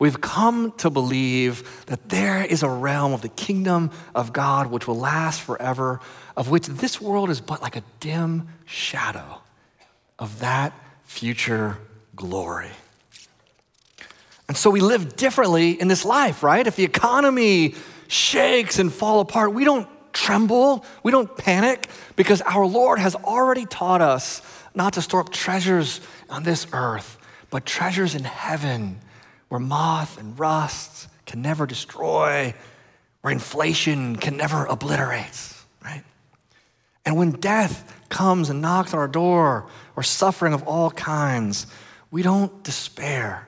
We've 0.00 0.18
come 0.18 0.72
to 0.78 0.88
believe 0.88 1.84
that 1.86 2.08
there 2.08 2.42
is 2.42 2.62
a 2.62 2.68
realm 2.70 3.12
of 3.12 3.20
the 3.20 3.28
kingdom 3.28 3.90
of 4.14 4.32
God 4.32 4.68
which 4.68 4.88
will 4.88 4.96
last 4.96 5.42
forever, 5.42 6.00
of 6.38 6.48
which 6.48 6.66
this 6.66 7.02
world 7.02 7.28
is 7.28 7.42
but 7.42 7.60
like 7.60 7.76
a 7.76 7.82
dim 8.00 8.48
shadow 8.64 9.42
of 10.18 10.40
that 10.40 10.72
future 11.04 11.76
glory. 12.16 12.70
And 14.48 14.56
so 14.56 14.70
we 14.70 14.80
live 14.80 15.16
differently 15.16 15.78
in 15.78 15.88
this 15.88 16.06
life, 16.06 16.42
right? 16.42 16.66
If 16.66 16.76
the 16.76 16.84
economy 16.84 17.74
shakes 18.08 18.78
and 18.78 18.90
fall 18.90 19.20
apart, 19.20 19.52
we 19.52 19.64
don't 19.64 19.86
tremble, 20.14 20.82
we 21.02 21.12
don't 21.12 21.36
panic 21.36 21.90
because 22.16 22.40
our 22.40 22.64
Lord 22.64 22.98
has 22.98 23.14
already 23.16 23.66
taught 23.66 24.00
us 24.00 24.40
not 24.74 24.94
to 24.94 25.02
store 25.02 25.20
up 25.20 25.30
treasures 25.30 26.00
on 26.30 26.42
this 26.42 26.66
earth, 26.72 27.18
but 27.50 27.66
treasures 27.66 28.14
in 28.14 28.24
heaven 28.24 28.98
where 29.50 29.60
moth 29.60 30.18
and 30.18 30.38
rust 30.38 31.08
can 31.26 31.42
never 31.42 31.66
destroy, 31.66 32.54
where 33.20 33.32
inflation 33.32 34.16
can 34.16 34.36
never 34.36 34.64
obliterate, 34.64 35.54
right? 35.84 36.04
And 37.04 37.16
when 37.16 37.32
death 37.32 38.00
comes 38.08 38.48
and 38.48 38.62
knocks 38.62 38.94
on 38.94 39.00
our 39.00 39.08
door, 39.08 39.66
or 39.96 40.02
suffering 40.02 40.54
of 40.54 40.62
all 40.62 40.90
kinds, 40.90 41.66
we 42.10 42.22
don't 42.22 42.62
despair 42.62 43.46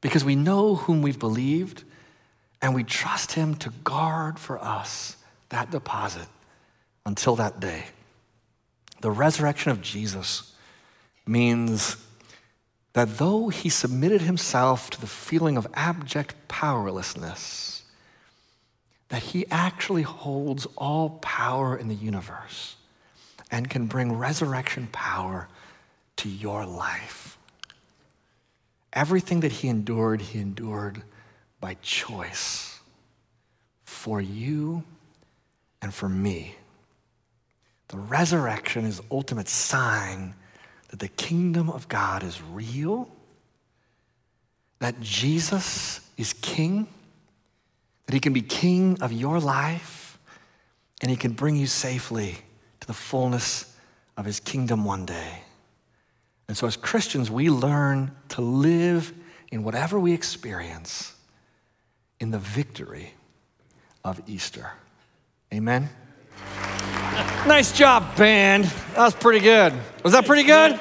because 0.00 0.24
we 0.24 0.36
know 0.36 0.76
whom 0.76 1.02
we've 1.02 1.18
believed 1.18 1.84
and 2.62 2.74
we 2.74 2.84
trust 2.84 3.32
Him 3.32 3.54
to 3.56 3.70
guard 3.84 4.38
for 4.38 4.58
us 4.62 5.16
that 5.48 5.70
deposit 5.70 6.28
until 7.04 7.36
that 7.36 7.60
day. 7.60 7.86
The 9.00 9.10
resurrection 9.10 9.72
of 9.72 9.82
Jesus 9.82 10.54
means 11.26 11.96
that 12.96 13.18
though 13.18 13.50
He 13.50 13.68
submitted 13.68 14.22
Himself 14.22 14.88
to 14.88 14.98
the 14.98 15.06
feeling 15.06 15.58
of 15.58 15.66
abject 15.74 16.34
powerlessness, 16.48 17.82
that 19.10 19.22
He 19.22 19.44
actually 19.50 20.00
holds 20.00 20.66
all 20.76 21.10
power 21.20 21.76
in 21.76 21.88
the 21.88 21.94
universe 21.94 22.76
and 23.50 23.68
can 23.68 23.84
bring 23.84 24.14
resurrection 24.14 24.88
power 24.92 25.46
to 26.16 26.30
your 26.30 26.64
life. 26.64 27.36
Everything 28.94 29.40
that 29.40 29.52
he 29.52 29.68
endured, 29.68 30.22
he 30.22 30.38
endured 30.38 31.02
by 31.60 31.76
choice 31.82 32.80
for 33.84 34.22
you 34.22 34.82
and 35.82 35.92
for 35.92 36.08
me. 36.08 36.56
The 37.88 37.98
resurrection 37.98 38.86
is 38.86 39.00
the 39.00 39.04
ultimate 39.10 39.48
sign 39.48 40.34
that 40.96 41.00
the 41.00 41.22
kingdom 41.22 41.68
of 41.68 41.88
God 41.88 42.22
is 42.22 42.40
real, 42.40 43.10
that 44.78 44.98
Jesus 45.00 46.00
is 46.16 46.32
king, 46.32 46.86
that 48.06 48.14
he 48.14 48.20
can 48.20 48.32
be 48.32 48.40
king 48.40 48.96
of 49.02 49.12
your 49.12 49.38
life, 49.38 50.18
and 51.02 51.10
he 51.10 51.16
can 51.16 51.32
bring 51.32 51.54
you 51.54 51.66
safely 51.66 52.38
to 52.80 52.86
the 52.86 52.94
fullness 52.94 53.76
of 54.16 54.24
his 54.24 54.40
kingdom 54.40 54.86
one 54.86 55.04
day. 55.04 55.42
And 56.48 56.56
so, 56.56 56.66
as 56.66 56.78
Christians, 56.78 57.30
we 57.30 57.50
learn 57.50 58.12
to 58.30 58.40
live 58.40 59.12
in 59.52 59.64
whatever 59.64 60.00
we 60.00 60.14
experience 60.14 61.14
in 62.20 62.30
the 62.30 62.38
victory 62.38 63.12
of 64.02 64.22
Easter. 64.26 64.70
Amen? 65.52 65.90
Nice 67.46 67.72
job, 67.72 68.16
band. 68.16 68.64
That 68.94 69.04
was 69.04 69.14
pretty 69.14 69.40
good. 69.40 69.72
Was 70.02 70.12
that 70.12 70.26
pretty 70.26 70.42
good? 70.42 70.80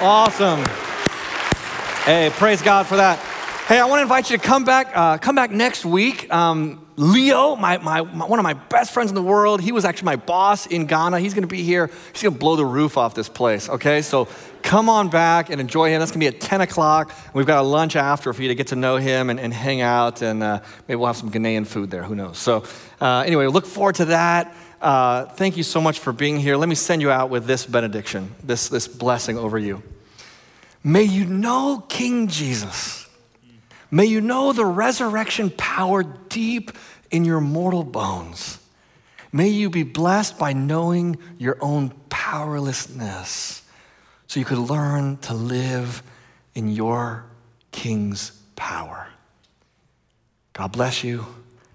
Awesome. 0.00 0.62
Hey, 2.04 2.30
praise 2.34 2.62
God 2.62 2.86
for 2.86 2.96
that. 2.96 3.18
Hey, 3.66 3.80
I 3.80 3.86
want 3.86 3.98
to 3.98 4.02
invite 4.02 4.30
you 4.30 4.36
to 4.36 4.42
come 4.42 4.64
back. 4.64 4.92
Uh, 4.94 5.18
come 5.18 5.34
back 5.34 5.50
next 5.50 5.84
week. 5.84 6.32
Um, 6.32 6.86
Leo, 6.96 7.56
my, 7.56 7.78
my, 7.78 8.02
my, 8.02 8.24
one 8.24 8.38
of 8.38 8.44
my 8.44 8.54
best 8.54 8.92
friends 8.92 9.10
in 9.10 9.14
the 9.14 9.22
world, 9.22 9.60
he 9.60 9.72
was 9.72 9.84
actually 9.84 10.06
my 10.06 10.16
boss 10.16 10.66
in 10.66 10.86
Ghana. 10.86 11.18
He's 11.18 11.34
going 11.34 11.42
to 11.42 11.48
be 11.48 11.62
here. 11.62 11.90
He's 12.12 12.22
going 12.22 12.34
to 12.34 12.38
blow 12.38 12.56
the 12.56 12.64
roof 12.64 12.96
off 12.96 13.14
this 13.14 13.28
place. 13.28 13.68
Okay, 13.68 14.02
so 14.02 14.28
come 14.62 14.88
on 14.88 15.10
back 15.10 15.50
and 15.50 15.60
enjoy 15.60 15.90
him. 15.90 15.98
That's 15.98 16.10
going 16.10 16.20
to 16.20 16.30
be 16.30 16.36
at 16.36 16.40
10 16.40 16.60
o'clock. 16.60 17.12
We've 17.34 17.44
got 17.44 17.58
a 17.58 17.66
lunch 17.66 17.96
after 17.96 18.32
for 18.32 18.40
you 18.40 18.48
to 18.48 18.54
get 18.54 18.68
to 18.68 18.76
know 18.76 18.96
him 18.96 19.30
and, 19.30 19.40
and 19.40 19.52
hang 19.52 19.80
out, 19.80 20.22
and 20.22 20.42
uh, 20.42 20.60
maybe 20.88 20.96
we'll 20.96 21.08
have 21.08 21.16
some 21.16 21.30
Ghanaian 21.30 21.66
food 21.66 21.90
there. 21.90 22.02
Who 22.02 22.14
knows? 22.14 22.38
So 22.38 22.64
uh, 23.00 23.24
anyway, 23.26 23.46
look 23.46 23.66
forward 23.66 23.96
to 23.96 24.06
that. 24.06 24.54
Uh, 24.80 25.26
thank 25.26 25.56
you 25.56 25.62
so 25.62 25.80
much 25.80 25.98
for 25.98 26.12
being 26.12 26.38
here. 26.38 26.56
Let 26.56 26.68
me 26.68 26.74
send 26.74 27.02
you 27.02 27.10
out 27.10 27.30
with 27.30 27.46
this 27.46 27.64
benediction, 27.66 28.34
this, 28.42 28.68
this 28.68 28.86
blessing 28.86 29.38
over 29.38 29.58
you. 29.58 29.82
May 30.84 31.04
you 31.04 31.24
know 31.24 31.84
King 31.88 32.28
Jesus 32.28 33.06
May 33.90 34.06
you 34.06 34.20
know 34.20 34.52
the 34.52 34.64
resurrection 34.64 35.50
power 35.50 36.02
deep 36.02 36.72
in 37.10 37.24
your 37.24 37.40
mortal 37.40 37.84
bones. 37.84 38.58
May 39.32 39.48
you 39.48 39.70
be 39.70 39.82
blessed 39.84 40.38
by 40.38 40.52
knowing 40.52 41.18
your 41.38 41.56
own 41.60 41.90
powerlessness 42.08 43.62
so 44.26 44.40
you 44.40 44.46
could 44.46 44.58
learn 44.58 45.18
to 45.18 45.34
live 45.34 46.02
in 46.54 46.68
your 46.68 47.26
King's 47.70 48.30
power. 48.56 49.08
God 50.52 50.72
bless 50.72 51.04
you. 51.04 51.26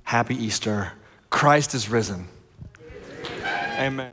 Happy 0.03 0.35
Easter. 0.35 0.91
Christ 1.29 1.73
is 1.73 1.87
risen. 1.87 2.27
Amen. 3.79 4.09